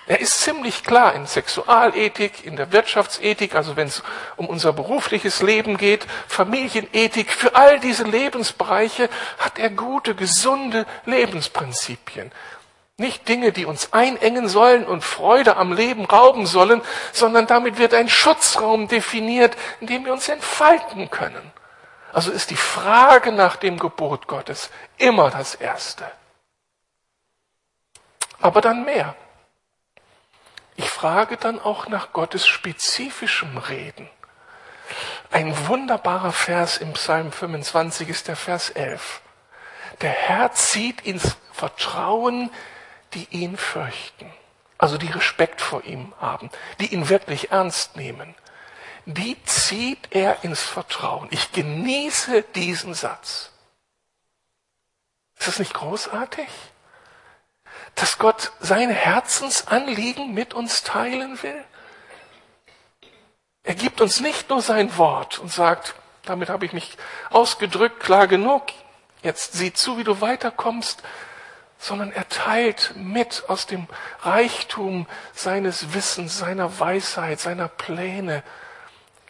Er 0.10 0.20
ist 0.22 0.42
ziemlich 0.42 0.84
klar 0.84 1.14
in 1.14 1.28
Sexualethik, 1.28 2.44
in 2.44 2.56
der 2.56 2.72
Wirtschaftsethik, 2.72 3.54
also 3.54 3.76
wenn 3.76 3.90
es 3.90 4.02
um 4.38 4.48
unser 4.48 4.74
berufliches 4.74 5.44
Leben 5.44 5.78
geht, 5.78 6.08
Familienethik, 6.28 7.32
für 7.32 7.54
all 7.54 7.80
diese 7.80 8.06
Lebensbereiche 8.06 9.08
hat 9.38 9.60
er 9.60 9.70
gute, 9.70 10.16
gesunde 10.16 10.88
Lebensprinzipien. 11.06 12.32
Nicht 12.98 13.28
Dinge, 13.28 13.52
die 13.52 13.66
uns 13.66 13.94
einengen 13.94 14.50
sollen 14.50 14.84
und 14.84 15.04
Freude 15.04 15.58
am 15.58 15.74
Leben 15.74 16.06
rauben 16.06 16.48
sollen, 16.48 16.82
sondern 17.12 17.46
damit 17.46 17.78
wird 17.78 17.94
ein 17.94 18.10
Schutzraum 18.10 18.88
definiert, 18.88 19.56
in 19.80 19.86
dem 19.86 20.06
wir 20.06 20.12
uns 20.12 20.28
entfalten 20.28 21.12
können. 21.12 21.52
Also 22.14 22.32
ist 22.32 22.50
die 22.50 22.56
Frage 22.56 23.32
nach 23.32 23.58
dem 23.58 23.78
Gebot 23.78 24.26
Gottes 24.26 24.72
immer 24.98 25.30
das 25.30 25.54
Erste. 25.54 26.10
Aber 28.42 28.60
dann 28.62 28.86
mehr. 28.86 29.16
Ich 30.80 30.90
frage 30.90 31.36
dann 31.36 31.60
auch 31.60 31.90
nach 31.90 32.14
Gottes 32.14 32.48
spezifischem 32.48 33.58
Reden. 33.58 34.10
Ein 35.30 35.68
wunderbarer 35.68 36.32
Vers 36.32 36.78
im 36.78 36.94
Psalm 36.94 37.34
25 37.34 38.08
ist 38.08 38.30
der 38.30 38.38
Vers 38.38 38.70
11. 38.70 39.20
Der 40.00 40.12
Herr 40.12 40.54
zieht 40.54 41.02
ins 41.02 41.36
Vertrauen, 41.52 42.50
die 43.14 43.28
ihn 43.32 43.58
fürchten, 43.58 44.32
also 44.78 44.98
die 44.98 45.12
Respekt 45.12 45.60
vor 45.60 45.84
ihm 45.84 46.14
haben, 46.22 46.50
die 46.80 46.94
ihn 46.94 47.10
wirklich 47.10 47.52
ernst 47.52 47.98
nehmen. 47.98 48.34
Die 49.06 49.36
zieht 49.44 50.08
er 50.12 50.46
ins 50.46 50.62
Vertrauen. 50.62 51.28
Ich 51.32 51.52
genieße 51.52 52.44
diesen 52.56 52.94
Satz. 52.94 53.52
Ist 55.38 55.50
das 55.50 55.60
nicht 55.60 55.74
großartig? 55.74 56.48
Dass 58.00 58.18
Gott 58.18 58.52
sein 58.60 58.90
Herzensanliegen 58.90 60.34
mit 60.34 60.54
uns 60.54 60.84
teilen 60.84 61.42
will? 61.44 61.64
Er 63.64 63.76
gibt 63.76 64.02
uns 64.02 64.20
nicht 64.20 64.50
nur 64.50 64.62
sein 64.62 64.98
Wort 64.98 65.40
und 65.40 65.52
sagt, 65.52 65.96
damit 66.24 66.50
habe 66.50 66.66
ich 66.66 66.74
mich 66.74 66.98
ausgedrückt, 67.30 68.00
klar 68.00 68.28
genug, 68.28 68.64
jetzt 69.22 69.54
sieh 69.54 69.74
zu, 69.74 69.98
wie 69.98 70.04
du 70.04 70.22
weiterkommst, 70.22 71.04
sondern 71.78 72.12
er 72.12 72.28
teilt 72.30 72.94
mit 72.96 73.44
aus 73.48 73.66
dem 73.66 73.88
Reichtum 74.22 75.08
seines 75.34 75.94
Wissens, 75.94 76.38
seiner 76.38 76.80
Weisheit, 76.80 77.40
seiner 77.40 77.68
Pläne, 77.68 78.44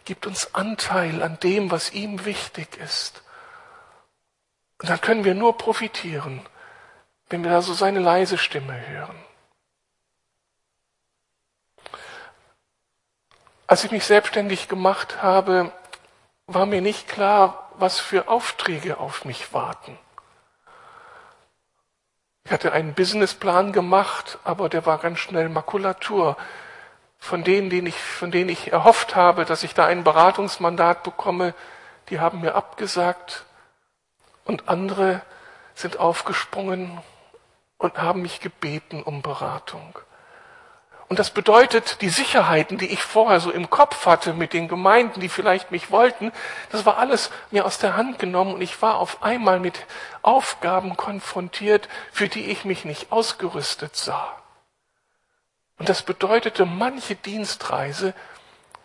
gibt 0.04 0.26
uns 0.26 0.54
Anteil 0.54 1.22
an 1.22 1.38
dem, 1.40 1.70
was 1.70 1.92
ihm 1.92 2.24
wichtig 2.24 2.76
ist. 2.78 3.22
Und 4.80 4.90
dann 4.90 5.00
können 5.00 5.24
wir 5.24 5.34
nur 5.34 5.56
profitieren 5.58 6.40
wenn 7.30 7.44
wir 7.44 7.50
da 7.50 7.62
so 7.62 7.72
seine 7.72 8.00
leise 8.00 8.36
Stimme 8.36 8.74
hören. 8.88 9.16
Als 13.68 13.84
ich 13.84 13.92
mich 13.92 14.04
selbstständig 14.04 14.68
gemacht 14.68 15.22
habe, 15.22 15.70
war 16.48 16.66
mir 16.66 16.80
nicht 16.80 17.08
klar, 17.08 17.70
was 17.78 18.00
für 18.00 18.26
Aufträge 18.28 18.98
auf 18.98 19.24
mich 19.24 19.54
warten. 19.54 19.96
Ich 22.44 22.50
hatte 22.50 22.72
einen 22.72 22.94
Businessplan 22.94 23.72
gemacht, 23.72 24.38
aber 24.42 24.68
der 24.68 24.84
war 24.86 24.98
ganz 24.98 25.20
schnell 25.20 25.48
Makulatur. 25.48 26.36
Von 27.18 27.44
denen, 27.44 27.70
denen 27.70 27.86
ich, 27.86 27.96
von 27.96 28.32
denen 28.32 28.50
ich 28.50 28.72
erhofft 28.72 29.14
habe, 29.14 29.44
dass 29.44 29.62
ich 29.62 29.72
da 29.72 29.86
ein 29.86 30.02
Beratungsmandat 30.02 31.04
bekomme, 31.04 31.54
die 32.08 32.18
haben 32.18 32.40
mir 32.40 32.56
abgesagt 32.56 33.44
und 34.44 34.68
andere 34.68 35.22
sind 35.74 35.98
aufgesprungen 36.00 37.00
und 37.80 38.00
haben 38.00 38.22
mich 38.22 38.40
gebeten 38.40 39.02
um 39.02 39.22
Beratung. 39.22 39.98
Und 41.08 41.18
das 41.18 41.30
bedeutet, 41.30 42.02
die 42.02 42.08
Sicherheiten, 42.08 42.78
die 42.78 42.86
ich 42.86 43.02
vorher 43.02 43.40
so 43.40 43.50
im 43.50 43.68
Kopf 43.68 44.06
hatte 44.06 44.32
mit 44.32 44.52
den 44.52 44.68
Gemeinden, 44.68 45.20
die 45.20 45.28
vielleicht 45.28 45.72
mich 45.72 45.90
wollten, 45.90 46.30
das 46.70 46.86
war 46.86 46.98
alles 46.98 47.30
mir 47.50 47.64
aus 47.64 47.78
der 47.78 47.96
Hand 47.96 48.20
genommen 48.20 48.54
und 48.54 48.60
ich 48.60 48.80
war 48.80 48.98
auf 48.98 49.22
einmal 49.22 49.58
mit 49.58 49.86
Aufgaben 50.22 50.96
konfrontiert, 50.96 51.88
für 52.12 52.28
die 52.28 52.50
ich 52.50 52.64
mich 52.64 52.84
nicht 52.84 53.10
ausgerüstet 53.10 53.96
sah. 53.96 54.36
Und 55.78 55.88
das 55.88 56.02
bedeutete 56.02 56.66
manche 56.66 57.16
Dienstreise, 57.16 58.14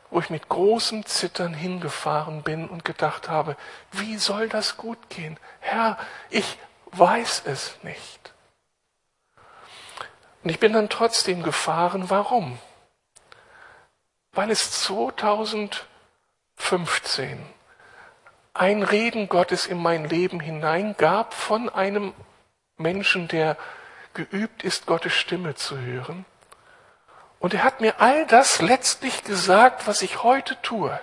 wo 0.09 0.19
ich 0.19 0.29
mit 0.29 0.47
großem 0.47 1.05
Zittern 1.05 1.53
hingefahren 1.53 2.41
bin 2.41 2.69
und 2.69 2.85
gedacht 2.85 3.29
habe, 3.29 3.57
wie 3.91 4.17
soll 4.17 4.47
das 4.47 4.77
gut 4.77 5.09
gehen? 5.09 5.37
Herr, 5.59 5.97
ich 6.29 6.57
weiß 6.91 7.43
es 7.45 7.77
nicht. 7.83 8.34
Und 10.45 10.51
ich 10.51 10.59
bin 10.59 10.73
dann 10.73 10.89
trotzdem 10.89 11.41
gefahren. 11.41 12.11
Warum? 12.11 12.59
Weil 14.31 14.51
es 14.51 14.83
2015 14.83 17.43
ein 18.53 18.83
Reden 18.83 19.27
Gottes 19.27 19.65
in 19.65 19.81
mein 19.81 20.05
Leben 20.05 20.39
hineingab 20.39 21.33
von 21.33 21.67
einem 21.67 22.13
Menschen, 22.77 23.27
der 23.27 23.57
geübt 24.13 24.63
ist, 24.63 24.85
Gottes 24.85 25.13
Stimme 25.13 25.55
zu 25.55 25.79
hören. 25.79 26.25
Und 27.39 27.55
er 27.55 27.63
hat 27.63 27.81
mir 27.81 27.99
all 27.99 28.27
das 28.27 28.61
letztlich 28.61 29.23
gesagt, 29.23 29.87
was 29.87 30.03
ich 30.03 30.21
heute 30.21 30.61
tue. 30.61 30.99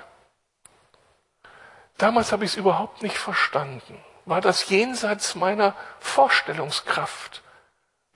Damals 1.99 2.31
habe 2.31 2.45
ich 2.45 2.53
es 2.53 2.57
überhaupt 2.57 3.03
nicht 3.03 3.19
verstanden. 3.19 3.99
War 4.25 4.41
das 4.41 4.69
jenseits 4.69 5.35
meiner 5.35 5.75
Vorstellungskraft? 5.99 7.43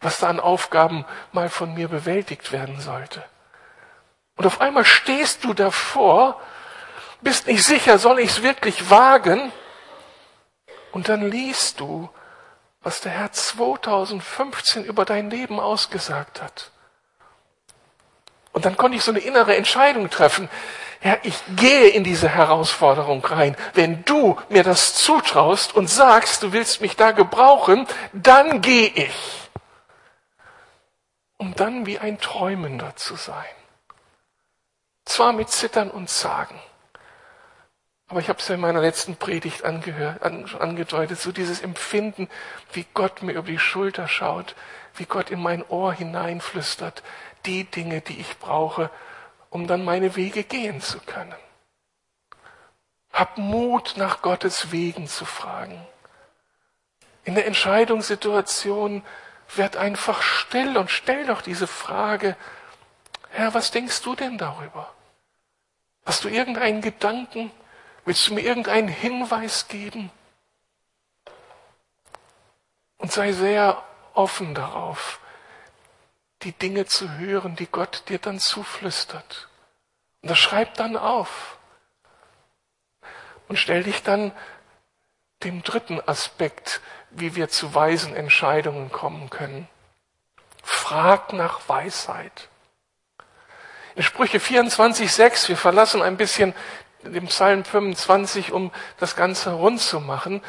Was 0.06 0.18
da 0.20 0.28
an 0.28 0.38
Aufgaben 0.38 1.04
mal 1.32 1.48
von 1.48 1.74
mir 1.74 1.88
bewältigt 1.88 2.52
werden 2.52 2.80
sollte. 2.80 3.24
Und 4.36 4.46
auf 4.46 4.60
einmal 4.60 4.84
stehst 4.84 5.42
du 5.42 5.52
davor, 5.52 6.40
bist 7.22 7.48
nicht 7.48 7.64
sicher, 7.64 7.98
soll 7.98 8.20
ich 8.20 8.30
es 8.30 8.42
wirklich 8.44 8.88
wagen? 8.88 9.50
Und 10.92 11.08
dann 11.08 11.28
liest 11.28 11.80
du, 11.80 12.08
was 12.84 13.00
der 13.00 13.10
Herr 13.10 13.32
2015 13.32 14.84
über 14.84 15.04
dein 15.04 15.28
Leben 15.28 15.58
ausgesagt 15.58 16.40
hat. 16.40 16.70
Und 18.52 18.64
dann 18.64 18.76
konnte 18.76 18.98
ich 18.98 19.02
so 19.02 19.10
eine 19.10 19.18
innere 19.18 19.56
Entscheidung 19.56 20.08
treffen. 20.08 20.48
Herr, 21.00 21.18
ich 21.24 21.34
gehe 21.56 21.88
in 21.88 22.04
diese 22.04 22.28
Herausforderung 22.28 23.24
rein. 23.24 23.56
Wenn 23.74 24.04
du 24.04 24.38
mir 24.50 24.62
das 24.62 24.94
zutraust 24.94 25.74
und 25.74 25.90
sagst, 25.90 26.44
du 26.44 26.52
willst 26.52 26.80
mich 26.80 26.94
da 26.94 27.10
gebrauchen, 27.10 27.88
dann 28.12 28.60
gehe 28.60 28.86
ich 28.86 29.45
um 31.38 31.54
dann 31.54 31.86
wie 31.86 31.98
ein 31.98 32.18
Träumender 32.18 32.96
zu 32.96 33.16
sein. 33.16 33.44
Zwar 35.04 35.32
mit 35.32 35.50
Zittern 35.50 35.90
und 35.90 36.10
Zagen, 36.10 36.60
aber 38.08 38.20
ich 38.20 38.28
habe 38.28 38.38
es 38.38 38.46
ja 38.46 38.54
in 38.54 38.60
meiner 38.60 38.80
letzten 38.80 39.16
Predigt 39.16 39.64
angehört, 39.64 40.22
an, 40.22 40.44
angedeutet, 40.58 41.18
so 41.18 41.32
dieses 41.32 41.60
Empfinden, 41.60 42.28
wie 42.72 42.86
Gott 42.94 43.22
mir 43.22 43.32
über 43.32 43.42
die 43.42 43.58
Schulter 43.58 44.06
schaut, 44.06 44.54
wie 44.94 45.06
Gott 45.06 45.30
in 45.30 45.42
mein 45.42 45.66
Ohr 45.68 45.92
hineinflüstert, 45.92 47.02
die 47.46 47.64
Dinge, 47.64 48.00
die 48.02 48.20
ich 48.20 48.38
brauche, 48.38 48.90
um 49.50 49.66
dann 49.66 49.84
meine 49.84 50.14
Wege 50.14 50.44
gehen 50.44 50.80
zu 50.80 51.00
können. 51.00 51.34
Hab 53.12 53.38
Mut, 53.38 53.94
nach 53.96 54.22
Gottes 54.22 54.70
Wegen 54.70 55.08
zu 55.08 55.24
fragen. 55.24 55.84
In 57.24 57.34
der 57.34 57.46
Entscheidungssituation 57.46 59.02
werd 59.54 59.76
einfach 59.76 60.22
still 60.22 60.76
und 60.76 60.90
stell 60.90 61.26
doch 61.26 61.42
diese 61.42 61.66
Frage, 61.66 62.36
Herr, 63.30 63.54
was 63.54 63.70
denkst 63.70 64.02
du 64.02 64.14
denn 64.14 64.38
darüber? 64.38 64.92
Hast 66.04 66.24
du 66.24 66.28
irgendeinen 66.28 66.80
Gedanken? 66.80 67.50
Willst 68.04 68.28
du 68.28 68.34
mir 68.34 68.42
irgendeinen 68.42 68.88
Hinweis 68.88 69.68
geben? 69.68 70.10
Und 72.98 73.12
sei 73.12 73.32
sehr 73.32 73.82
offen 74.14 74.54
darauf, 74.54 75.20
die 76.42 76.52
Dinge 76.52 76.86
zu 76.86 77.18
hören, 77.18 77.56
die 77.56 77.66
Gott 77.66 78.08
dir 78.08 78.18
dann 78.18 78.38
zuflüstert. 78.38 79.48
Und 80.22 80.30
das 80.30 80.38
schreib 80.38 80.74
dann 80.74 80.96
auf. 80.96 81.58
Und 83.48 83.58
stell 83.58 83.82
dich 83.82 84.02
dann 84.02 84.32
dem 85.42 85.62
dritten 85.62 86.00
Aspekt, 86.06 86.80
wie 87.18 87.34
wir 87.34 87.48
zu 87.48 87.74
weisen 87.74 88.14
Entscheidungen 88.14 88.92
kommen 88.92 89.30
können. 89.30 89.68
Frag 90.62 91.32
nach 91.32 91.68
Weisheit. 91.68 92.48
In 93.94 94.02
Sprüche 94.02 94.38
24,6, 94.38 95.48
wir 95.48 95.56
verlassen 95.56 96.02
ein 96.02 96.16
bisschen 96.16 96.54
den 97.02 97.26
Psalm 97.26 97.64
25, 97.64 98.52
um 98.52 98.70
das 98.98 99.16
Ganze 99.16 99.52
rund 99.52 99.80
zu 99.80 100.00
machen, 100.00 100.42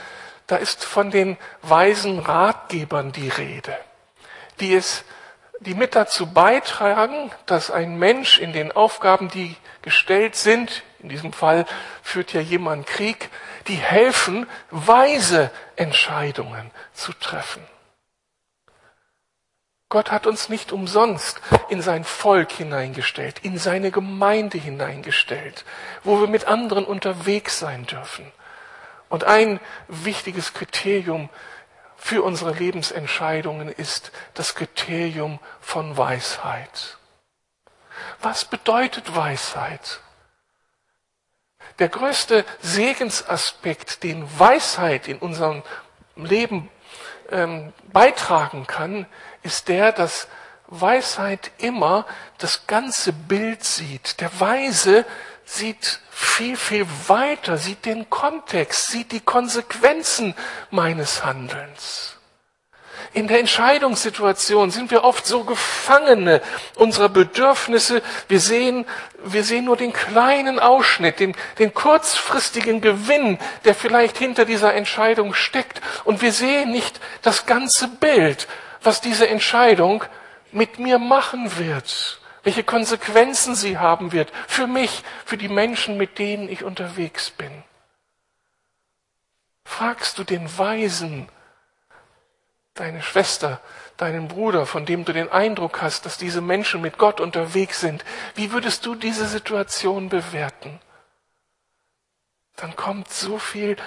da 0.48 0.56
ist 0.56 0.84
von 0.84 1.12
den 1.12 1.38
weisen 1.62 2.20
Ratgebern 2.20 3.12
die 3.12 3.30
Rede, 3.30 3.78
die 4.60 4.74
es, 4.74 5.04
die 5.60 5.76
mit 5.76 5.96
dazu 5.96 6.28
beitragen, 6.28 7.32
dass 7.46 7.72
ein 7.72 7.98
Mensch 7.98 8.40
in 8.40 8.54
den 8.54 8.72
Aufgaben, 8.72 9.30
die 9.30 9.56
gestellt 9.82 10.36
sind, 10.36 10.84
in 11.00 11.10
diesem 11.10 11.34
Fall 11.34 11.66
führt 12.02 12.34
ja 12.34 12.42
jemand 12.42 12.88
Krieg, 12.88 13.30
die 13.68 13.76
helfen, 13.76 14.48
weise 14.72 15.52
Entscheidungen 15.76 16.72
zu 16.94 17.14
treffen. 17.14 17.64
Gott 19.90 20.12
hat 20.12 20.28
uns 20.28 20.50
nicht 20.50 20.74
umsonst 20.74 21.40
in 21.70 21.82
sein 21.82 22.04
Volk 22.04 22.52
hineingestellt, 22.52 23.40
in 23.44 23.58
seine 23.58 23.90
Gemeinde 23.90 24.58
hineingestellt, 24.58 25.64
wo 26.04 26.20
wir 26.20 26.28
mit 26.28 26.46
anderen 26.46 26.84
unterwegs 26.84 27.60
sein 27.60 27.86
dürfen. 27.86 28.30
Und 29.08 29.24
ein 29.24 29.62
wichtiges 29.88 30.54
Kriterium 30.54 31.30
für 31.96 32.22
unsere 32.24 32.52
Lebensentscheidungen 32.52 33.70
ist 33.70 34.12
das 34.34 34.56
Kriterium 34.56 35.40
von 35.62 35.96
Weisheit. 35.96 36.98
Was 38.22 38.44
bedeutet 38.44 39.16
Weisheit? 39.16 40.02
Der 41.80 41.90
größte 41.90 42.44
Segensaspekt, 42.62 44.04
den 44.04 44.28
Weisheit 44.40 45.08
in 45.08 45.20
unserem 45.20 45.62
Leben 46.16 46.70
ähm, 47.30 47.74
beitragen 47.92 48.66
kann, 48.66 49.06
ist 49.44 49.68
der, 49.68 49.92
dass 49.92 50.28
Weisheit 50.68 51.52
immer 51.60 52.06
das 52.40 52.68
ganze 52.68 53.14
Bild 53.14 53.64
sieht. 53.64 54.20
Der 54.20 54.40
Weise 54.40 55.06
sieht 55.46 56.02
viel, 56.10 56.58
viel 56.58 56.86
weiter, 57.08 57.58
sieht 57.58 57.86
den 57.86 58.10
Kontext, 58.10 58.88
sieht 58.88 59.12
die 59.12 59.22
Konsequenzen 59.22 60.36
meines 60.72 61.24
Handelns. 61.24 62.17
In 63.14 63.28
der 63.28 63.40
Entscheidungssituation 63.40 64.72
sind 64.72 64.92
wir 64.92 65.04
oft 65.04 65.26
so 65.26 65.44
Gefangene 65.44 66.42
unserer 66.76 67.10
Bedürfnisse. 67.10 68.02
Wir 68.28 68.40
sehen, 68.40 68.86
wir 69.24 69.44
sehen 69.44 69.66
nur 69.66 69.78
den 69.78 69.94
kleinen 69.94 70.60
Ausschnitt, 70.60 71.20
den, 71.20 71.36
den 71.60 71.74
kurzfristigen 71.74 72.82
Gewinn, 72.82 73.40
der 73.66 73.76
vielleicht 73.76 74.18
hinter 74.18 74.46
dieser 74.46 74.74
Entscheidung 74.74 75.34
steckt. 75.34 75.82
Und 76.04 76.22
wir 76.22 76.32
sehen 76.32 76.72
nicht 76.72 77.00
das 77.22 77.46
ganze 77.46 77.88
Bild, 77.88 78.48
was 78.82 79.02
diese 79.02 79.28
Entscheidung 79.28 80.04
mit 80.52 80.80
mir 80.80 81.00
machen 81.00 81.58
wird, 81.58 82.20
welche 82.44 82.64
Konsequenzen 82.64 83.56
sie 83.56 83.78
haben 83.78 84.12
wird 84.12 84.32
für 84.48 84.68
mich, 84.68 85.04
für 85.26 85.38
die 85.38 85.50
Menschen, 85.50 85.98
mit 85.98 86.20
denen 86.20 86.50
ich 86.50 86.64
unterwegs 86.64 87.30
bin. 87.30 87.52
Fragst 89.66 90.18
du 90.18 90.24
den 90.24 90.58
Weisen, 90.58 91.28
deine 92.80 93.02
Schwester, 93.02 93.60
deinen 93.98 94.28
Bruder, 94.28 94.66
von 94.66 94.86
dem 94.86 95.06
du 95.06 95.14
den 95.14 95.30
Eindruck 95.30 95.82
hast, 95.82 96.06
dass 96.06 96.18
diese 96.18 96.42
Menschen 96.42 96.82
mit 96.82 96.98
Gott 96.98 97.20
unterwegs 97.20 97.80
sind, 97.80 98.06
wie 98.36 98.52
würdest 98.52 98.86
du 98.86 98.96
diese 98.96 99.28
Situation 99.28 100.10
bewerten? 100.10 100.80
Dann 102.56 102.76
kommt 102.76 103.10
so 103.12 103.38
viel 103.38 103.78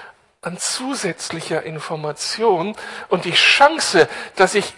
an 0.43 0.59
zusätzlicher 0.59 1.63
Information 1.65 2.75
und 3.09 3.25
die 3.25 3.33
Chance, 3.33 4.09
dass 4.37 4.55
ich 4.55 4.75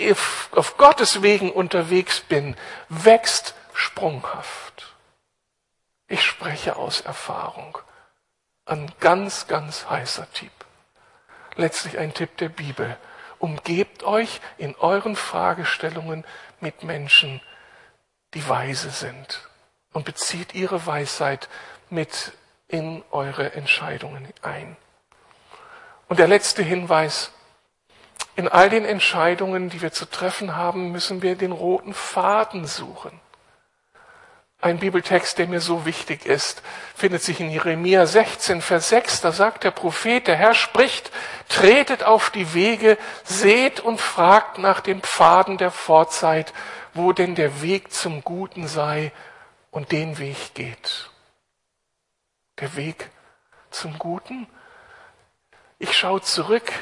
auf 0.51 0.77
Gottes 0.77 1.23
Wegen 1.23 1.53
unterwegs 1.53 2.21
bin, 2.21 2.57
wächst 2.89 3.55
sprunghaft. 3.73 4.97
Ich 6.09 6.25
spreche 6.25 6.77
aus 6.77 7.01
Erfahrung. 7.01 7.79
Ein 8.67 8.93
ganz, 9.01 9.47
ganz 9.47 9.89
heißer 9.89 10.31
Tipp. 10.33 10.53
Letztlich 11.57 11.99
ein 11.99 12.13
Tipp 12.13 12.37
der 12.39 12.49
Bibel. 12.49 12.97
Umgebt 13.43 14.05
euch 14.05 14.41
in 14.57 14.77
euren 14.77 15.17
Fragestellungen 15.17 16.25
mit 16.61 16.85
Menschen, 16.85 17.41
die 18.35 18.49
weise 18.49 18.91
sind 18.91 19.49
und 19.93 20.05
bezieht 20.05 20.55
ihre 20.55 20.87
Weisheit 20.87 21.49
mit 21.91 22.35
in 22.69 23.03
eure 23.11 23.53
Entscheidungen 23.55 24.29
ein. 24.43 24.77
Und 26.07 26.21
der 26.21 26.29
letzte 26.29 26.63
Hinweis. 26.63 27.33
In 28.37 28.47
all 28.47 28.71
den 28.71 28.85
Entscheidungen, 28.85 29.71
die 29.71 29.83
wir 29.83 29.91
zu 29.91 30.07
treffen 30.07 30.55
haben, 30.55 30.93
müssen 30.93 31.21
wir 31.21 31.35
den 31.35 31.51
roten 31.51 31.95
Faden 31.95 32.65
suchen. 32.65 33.21
Ein 34.63 34.79
Bibeltext, 34.79 35.39
der 35.39 35.49
mir 35.49 35.61
so 35.61 35.87
wichtig 35.87 36.25
ist, 36.25 36.63
findet 36.95 37.21
sich 37.21 37.41
in 37.41 37.51
Jeremia 37.51 38.07
16, 38.07 38.63
Vers 38.63 38.91
6. 38.91 39.21
Da 39.21 39.33
sagt 39.33 39.65
der 39.65 39.73
Prophet, 39.73 40.29
der 40.29 40.37
Herr 40.37 40.55
spricht, 40.55 41.11
tretet 41.49 42.05
auf 42.05 42.31
die 42.31 42.55
Wege, 42.55 42.97
seht 43.25 43.81
und 43.81 44.01
fragt 44.01 44.59
nach 44.59 44.81
den 44.81 45.01
Pfaden 45.01 45.59
der 45.59 45.73
Vorzeit, 45.73 46.55
wo 46.95 47.13
denn 47.13 47.35
der 47.35 47.61
Weg 47.61 47.93
zum 47.93 48.23
Guten 48.23 48.69
sei 48.69 49.11
und 49.73 49.91
den 49.91 50.19
Weg 50.19 50.55
geht. 50.55 51.11
Der 52.61 52.77
Weg 52.77 53.11
zum 53.73 53.99
Guten? 53.99 54.47
Ich 55.81 55.99
schaue 55.99 56.21
zurück, 56.21 56.73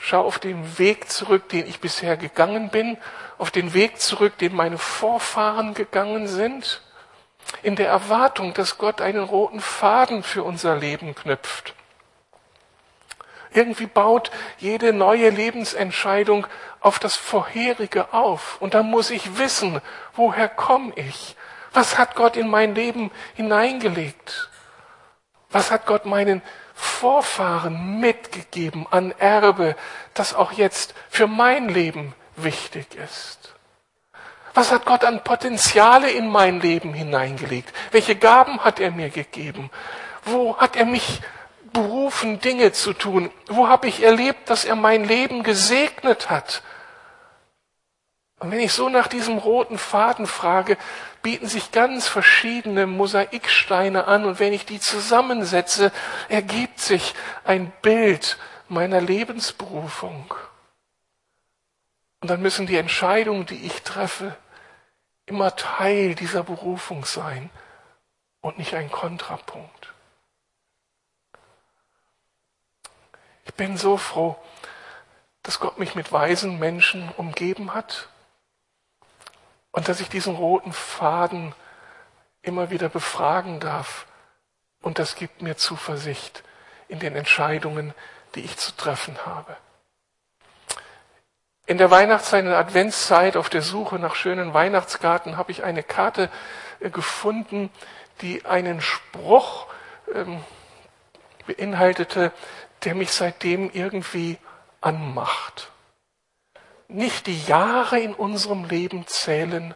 schaue 0.00 0.24
auf 0.24 0.38
den 0.38 0.78
Weg 0.78 1.10
zurück, 1.10 1.48
den 1.48 1.66
ich 1.66 1.80
bisher 1.80 2.16
gegangen 2.16 2.70
bin, 2.70 2.96
auf 3.36 3.50
den 3.50 3.74
Weg 3.74 4.00
zurück, 4.00 4.38
den 4.38 4.54
meine 4.54 4.78
Vorfahren 4.78 5.74
gegangen 5.74 6.28
sind, 6.28 6.82
in 7.62 7.76
der 7.76 7.88
Erwartung, 7.88 8.54
dass 8.54 8.78
Gott 8.78 9.00
einen 9.00 9.24
roten 9.24 9.60
Faden 9.60 10.22
für 10.22 10.42
unser 10.42 10.76
Leben 10.76 11.14
knüpft. 11.14 11.74
Irgendwie 13.50 13.86
baut 13.86 14.30
jede 14.58 14.92
neue 14.92 15.30
Lebensentscheidung 15.30 16.46
auf 16.80 16.98
das 16.98 17.16
vorherige 17.16 18.12
auf. 18.12 18.60
Und 18.60 18.74
da 18.74 18.82
muss 18.82 19.10
ich 19.10 19.38
wissen, 19.38 19.80
woher 20.14 20.48
komme 20.48 20.92
ich? 20.96 21.34
Was 21.72 21.98
hat 21.98 22.14
Gott 22.14 22.36
in 22.36 22.48
mein 22.48 22.74
Leben 22.74 23.10
hineingelegt? 23.34 24.50
Was 25.50 25.70
hat 25.70 25.86
Gott 25.86 26.04
meinen 26.04 26.42
Vorfahren 26.78 27.98
mitgegeben 27.98 28.86
an 28.88 29.12
Erbe, 29.18 29.74
das 30.14 30.32
auch 30.32 30.52
jetzt 30.52 30.94
für 31.10 31.26
mein 31.26 31.68
Leben 31.68 32.14
wichtig 32.36 32.86
ist? 32.94 33.54
Was 34.54 34.70
hat 34.70 34.86
Gott 34.86 35.04
an 35.04 35.24
Potenziale 35.24 36.08
in 36.10 36.28
mein 36.28 36.60
Leben 36.60 36.94
hineingelegt? 36.94 37.72
Welche 37.90 38.14
Gaben 38.14 38.60
hat 38.60 38.78
er 38.78 38.92
mir 38.92 39.10
gegeben? 39.10 39.70
Wo 40.24 40.56
hat 40.56 40.76
er 40.76 40.84
mich 40.84 41.20
berufen, 41.72 42.40
Dinge 42.40 42.70
zu 42.70 42.92
tun? 42.92 43.30
Wo 43.48 43.66
habe 43.66 43.88
ich 43.88 44.02
erlebt, 44.04 44.48
dass 44.48 44.64
er 44.64 44.76
mein 44.76 45.04
Leben 45.04 45.42
gesegnet 45.42 46.30
hat? 46.30 46.62
Und 48.38 48.52
wenn 48.52 48.60
ich 48.60 48.72
so 48.72 48.88
nach 48.88 49.08
diesem 49.08 49.38
roten 49.38 49.78
Faden 49.78 50.26
frage, 50.26 50.76
bieten 51.22 51.48
sich 51.48 51.72
ganz 51.72 52.06
verschiedene 52.06 52.86
Mosaiksteine 52.86 54.06
an 54.06 54.24
und 54.24 54.38
wenn 54.38 54.52
ich 54.52 54.64
die 54.64 54.78
zusammensetze, 54.78 55.90
ergibt 56.28 56.78
sich 56.78 57.14
ein 57.44 57.72
Bild 57.82 58.38
meiner 58.68 59.00
Lebensberufung. 59.00 60.34
Und 62.20 62.30
dann 62.30 62.40
müssen 62.40 62.66
die 62.66 62.76
Entscheidungen, 62.76 63.46
die 63.46 63.66
ich 63.66 63.82
treffe, 63.82 64.36
immer 65.26 65.56
Teil 65.56 66.14
dieser 66.14 66.44
Berufung 66.44 67.04
sein 67.04 67.50
und 68.40 68.58
nicht 68.58 68.74
ein 68.74 68.90
Kontrapunkt. 68.90 69.92
Ich 73.44 73.54
bin 73.54 73.76
so 73.76 73.96
froh, 73.96 74.36
dass 75.42 75.58
Gott 75.58 75.78
mich 75.78 75.96
mit 75.96 76.12
weisen 76.12 76.58
Menschen 76.58 77.08
umgeben 77.16 77.74
hat 77.74 78.08
und 79.78 79.88
dass 79.88 80.00
ich 80.00 80.08
diesen 80.08 80.34
roten 80.34 80.72
Faden 80.72 81.54
immer 82.42 82.70
wieder 82.70 82.88
befragen 82.88 83.60
darf. 83.60 84.06
Und 84.82 84.98
das 84.98 85.14
gibt 85.14 85.40
mir 85.40 85.56
Zuversicht 85.56 86.42
in 86.88 86.98
den 86.98 87.14
Entscheidungen, 87.14 87.94
die 88.34 88.40
ich 88.40 88.56
zu 88.56 88.76
treffen 88.76 89.16
habe. 89.24 89.56
In 91.66 91.78
der 91.78 91.92
Weihnachtszeit, 91.92 92.40
in 92.40 92.50
der 92.50 92.58
Adventszeit, 92.58 93.36
auf 93.36 93.50
der 93.50 93.62
Suche 93.62 94.00
nach 94.00 94.16
schönen 94.16 94.52
Weihnachtskarten, 94.52 95.36
habe 95.36 95.52
ich 95.52 95.62
eine 95.62 95.84
Karte 95.84 96.28
äh, 96.80 96.90
gefunden, 96.90 97.70
die 98.20 98.46
einen 98.46 98.80
Spruch 98.80 99.68
ähm, 100.12 100.42
beinhaltete, 101.46 102.32
der 102.82 102.96
mich 102.96 103.12
seitdem 103.12 103.70
irgendwie 103.70 104.38
anmacht. 104.80 105.70
Nicht 106.88 107.26
die 107.26 107.40
Jahre 107.44 108.00
in 108.00 108.14
unserem 108.14 108.64
Leben 108.64 109.06
zählen, 109.06 109.74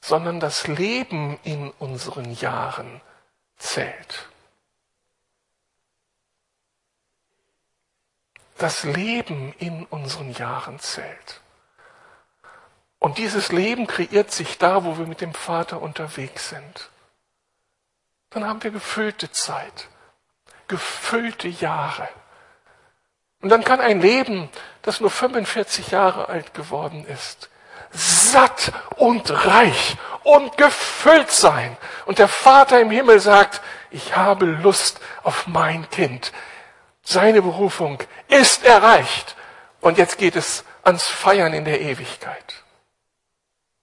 sondern 0.00 0.40
das 0.40 0.66
Leben 0.66 1.38
in 1.44 1.70
unseren 1.78 2.32
Jahren 2.34 3.00
zählt. 3.56 4.28
Das 8.58 8.84
Leben 8.84 9.54
in 9.58 9.84
unseren 9.86 10.32
Jahren 10.32 10.78
zählt. 10.78 11.40
Und 12.98 13.18
dieses 13.18 13.52
Leben 13.52 13.86
kreiert 13.86 14.30
sich 14.30 14.56
da, 14.56 14.84
wo 14.84 14.96
wir 14.96 15.06
mit 15.06 15.20
dem 15.20 15.34
Vater 15.34 15.82
unterwegs 15.82 16.48
sind. 16.48 16.90
Dann 18.30 18.46
haben 18.46 18.62
wir 18.62 18.70
gefüllte 18.70 19.30
Zeit, 19.30 19.88
gefüllte 20.68 21.48
Jahre. 21.48 22.08
Und 23.44 23.50
dann 23.50 23.62
kann 23.62 23.82
ein 23.82 24.00
Leben, 24.00 24.48
das 24.80 25.02
nur 25.02 25.10
45 25.10 25.90
Jahre 25.90 26.30
alt 26.30 26.54
geworden 26.54 27.04
ist, 27.06 27.50
satt 27.90 28.72
und 28.96 29.30
reich 29.30 29.98
und 30.22 30.56
gefüllt 30.56 31.30
sein. 31.30 31.76
Und 32.06 32.18
der 32.18 32.28
Vater 32.28 32.80
im 32.80 32.90
Himmel 32.90 33.20
sagt, 33.20 33.60
ich 33.90 34.16
habe 34.16 34.46
Lust 34.46 34.98
auf 35.24 35.46
mein 35.46 35.90
Kind. 35.90 36.32
Seine 37.02 37.42
Berufung 37.42 38.02
ist 38.28 38.64
erreicht. 38.64 39.36
Und 39.82 39.98
jetzt 39.98 40.16
geht 40.16 40.36
es 40.36 40.64
ans 40.82 41.04
Feiern 41.04 41.52
in 41.52 41.66
der 41.66 41.82
Ewigkeit. 41.82 42.64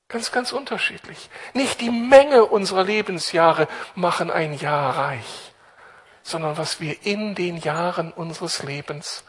Ganz, 0.08 0.32
ganz 0.32 0.54
unterschiedlich. 0.54 1.30
Nicht 1.54 1.82
die 1.82 1.92
Menge 1.92 2.46
unserer 2.46 2.84
Lebensjahre 2.84 3.68
machen 3.94 4.32
ein 4.32 4.56
Jahr 4.56 4.98
reich, 4.98 5.54
sondern 6.24 6.58
was 6.58 6.82
wir 6.82 7.06
in 7.06 7.36
den 7.36 7.58
Jahren 7.58 8.12
unseres 8.12 8.64
Lebens 8.64 9.24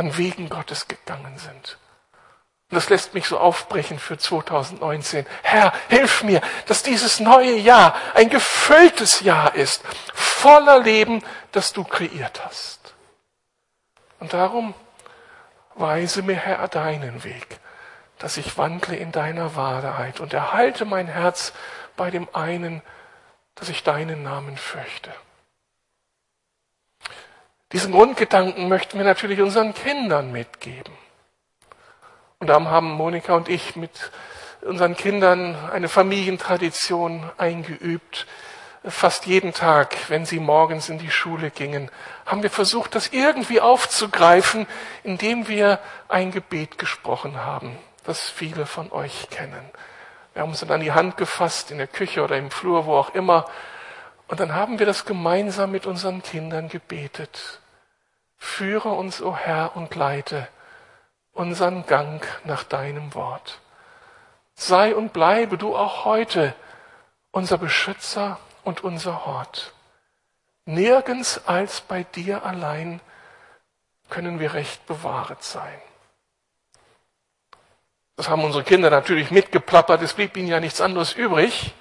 an 0.00 0.16
Wegen 0.16 0.48
Gottes 0.48 0.88
gegangen 0.88 1.38
sind. 1.38 1.78
Und 2.70 2.76
das 2.76 2.88
lässt 2.88 3.14
mich 3.14 3.26
so 3.26 3.38
aufbrechen 3.38 3.98
für 3.98 4.18
2019. 4.18 5.26
Herr, 5.42 5.72
hilf 5.88 6.22
mir, 6.22 6.40
dass 6.66 6.82
dieses 6.82 7.20
neue 7.20 7.56
Jahr 7.56 7.94
ein 8.14 8.28
gefülltes 8.28 9.20
Jahr 9.20 9.54
ist, 9.54 9.82
voller 10.14 10.80
Leben, 10.80 11.22
das 11.52 11.72
du 11.72 11.84
kreiert 11.84 12.44
hast. 12.44 12.94
Und 14.18 14.32
darum 14.32 14.74
weise 15.74 16.22
mir, 16.22 16.36
Herr, 16.36 16.68
deinen 16.68 17.24
Weg 17.24 17.60
dass 18.20 18.36
ich 18.36 18.58
wandle 18.58 18.96
in 18.96 19.12
deiner 19.12 19.56
Wahrheit 19.56 20.20
und 20.20 20.34
erhalte 20.34 20.84
mein 20.84 21.08
Herz 21.08 21.52
bei 21.96 22.10
dem 22.10 22.28
einen, 22.34 22.82
dass 23.54 23.70
ich 23.70 23.82
deinen 23.82 24.22
Namen 24.22 24.56
fürchte. 24.56 25.10
Diesen 27.72 27.92
Grundgedanken 27.92 28.68
möchten 28.68 28.98
wir 28.98 29.04
natürlich 29.04 29.40
unseren 29.40 29.74
Kindern 29.74 30.32
mitgeben. 30.32 30.92
Und 32.38 32.48
darum 32.48 32.68
haben 32.68 32.90
Monika 32.90 33.34
und 33.34 33.48
ich 33.48 33.76
mit 33.76 34.10
unseren 34.62 34.96
Kindern 34.96 35.56
eine 35.70 35.88
Familientradition 35.88 37.30
eingeübt. 37.38 38.26
Fast 38.84 39.26
jeden 39.26 39.52
Tag, 39.52 39.94
wenn 40.08 40.24
sie 40.24 40.40
morgens 40.40 40.88
in 40.88 40.98
die 40.98 41.10
Schule 41.10 41.50
gingen, 41.50 41.90
haben 42.24 42.42
wir 42.42 42.50
versucht, 42.50 42.94
das 42.94 43.08
irgendwie 43.08 43.60
aufzugreifen, 43.60 44.66
indem 45.04 45.48
wir 45.48 45.78
ein 46.08 46.32
Gebet 46.32 46.78
gesprochen 46.78 47.44
haben 47.44 47.78
das 48.04 48.28
viele 48.28 48.66
von 48.66 48.90
euch 48.92 49.28
kennen. 49.30 49.70
Wir 50.32 50.42
haben 50.42 50.50
uns 50.50 50.60
dann 50.60 50.70
an 50.70 50.80
die 50.80 50.92
Hand 50.92 51.16
gefasst, 51.16 51.70
in 51.70 51.78
der 51.78 51.86
Küche 51.86 52.22
oder 52.22 52.36
im 52.36 52.50
Flur, 52.50 52.86
wo 52.86 52.94
auch 52.94 53.14
immer. 53.14 53.46
Und 54.28 54.40
dann 54.40 54.54
haben 54.54 54.78
wir 54.78 54.86
das 54.86 55.04
gemeinsam 55.04 55.72
mit 55.72 55.86
unseren 55.86 56.22
Kindern 56.22 56.68
gebetet. 56.68 57.59
Führe 58.40 58.88
uns, 58.88 59.20
o 59.20 59.28
oh 59.28 59.36
Herr, 59.36 59.76
und 59.76 59.94
leite 59.94 60.48
unseren 61.32 61.86
Gang 61.86 62.26
nach 62.44 62.64
deinem 62.64 63.14
Wort. 63.14 63.60
Sei 64.54 64.96
und 64.96 65.12
bleibe 65.12 65.58
du 65.58 65.76
auch 65.76 66.06
heute 66.06 66.54
unser 67.30 67.58
Beschützer 67.58 68.40
und 68.64 68.82
unser 68.82 69.26
Hort. 69.26 69.74
Nirgends 70.64 71.46
als 71.46 71.82
bei 71.82 72.02
dir 72.02 72.44
allein 72.44 73.00
können 74.08 74.40
wir 74.40 74.54
recht 74.54 74.86
bewahret 74.86 75.44
sein. 75.44 75.80
Das 78.16 78.28
haben 78.28 78.42
unsere 78.42 78.64
Kinder 78.64 78.90
natürlich 78.90 79.30
mitgeplappert, 79.30 80.02
es 80.02 80.14
blieb 80.14 80.36
ihnen 80.36 80.48
ja 80.48 80.60
nichts 80.60 80.80
anderes 80.80 81.12
übrig. 81.12 81.74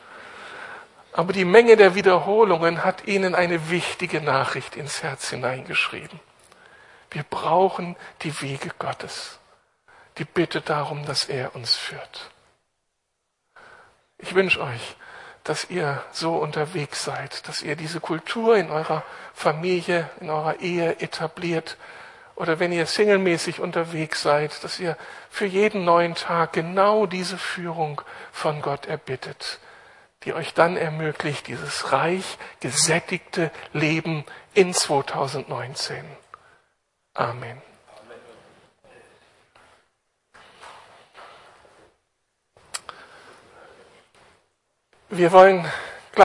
Aber 1.13 1.33
die 1.33 1.45
Menge 1.45 1.75
der 1.77 1.95
Wiederholungen 1.95 2.83
hat 2.83 3.07
ihnen 3.07 3.33
eine 3.33 3.69
wichtige 3.69 4.21
Nachricht 4.21 4.75
ins 4.75 5.03
Herz 5.03 5.29
hineingeschrieben. 5.29 6.19
Wir 7.11 7.23
brauchen 7.23 7.95
die 8.21 8.41
Wege 8.41 8.71
Gottes. 8.77 9.39
Die 10.17 10.25
Bitte 10.25 10.61
darum, 10.61 11.05
dass 11.05 11.25
er 11.25 11.55
uns 11.55 11.75
führt. 11.75 12.29
Ich 14.17 14.35
wünsche 14.35 14.61
euch, 14.61 14.95
dass 15.43 15.69
ihr 15.69 16.03
so 16.11 16.35
unterwegs 16.35 17.03
seid, 17.03 17.47
dass 17.47 17.61
ihr 17.61 17.75
diese 17.75 17.99
Kultur 17.99 18.57
in 18.57 18.69
eurer 18.69 19.03
Familie, 19.33 20.09
in 20.19 20.29
eurer 20.29 20.59
Ehe 20.59 20.99
etabliert, 20.99 21.77
oder 22.35 22.59
wenn 22.59 22.71
ihr 22.71 22.85
singlemäßig 22.85 23.59
unterwegs 23.59 24.21
seid, 24.21 24.63
dass 24.63 24.79
ihr 24.79 24.97
für 25.29 25.45
jeden 25.45 25.83
neuen 25.83 26.15
Tag 26.15 26.53
genau 26.53 27.05
diese 27.05 27.37
Führung 27.37 28.01
von 28.31 28.61
Gott 28.61 28.85
erbittet, 28.85 29.59
die 30.23 30.33
euch 30.33 30.53
dann 30.53 30.77
ermöglicht, 30.77 31.47
dieses 31.47 31.91
reich 31.91 32.37
gesättigte 32.61 33.51
Leben 33.73 34.23
in 34.53 34.73
2019. 34.73 36.05
Amen. 37.19 37.61
Wir 45.09 45.29
wollen 45.33 45.65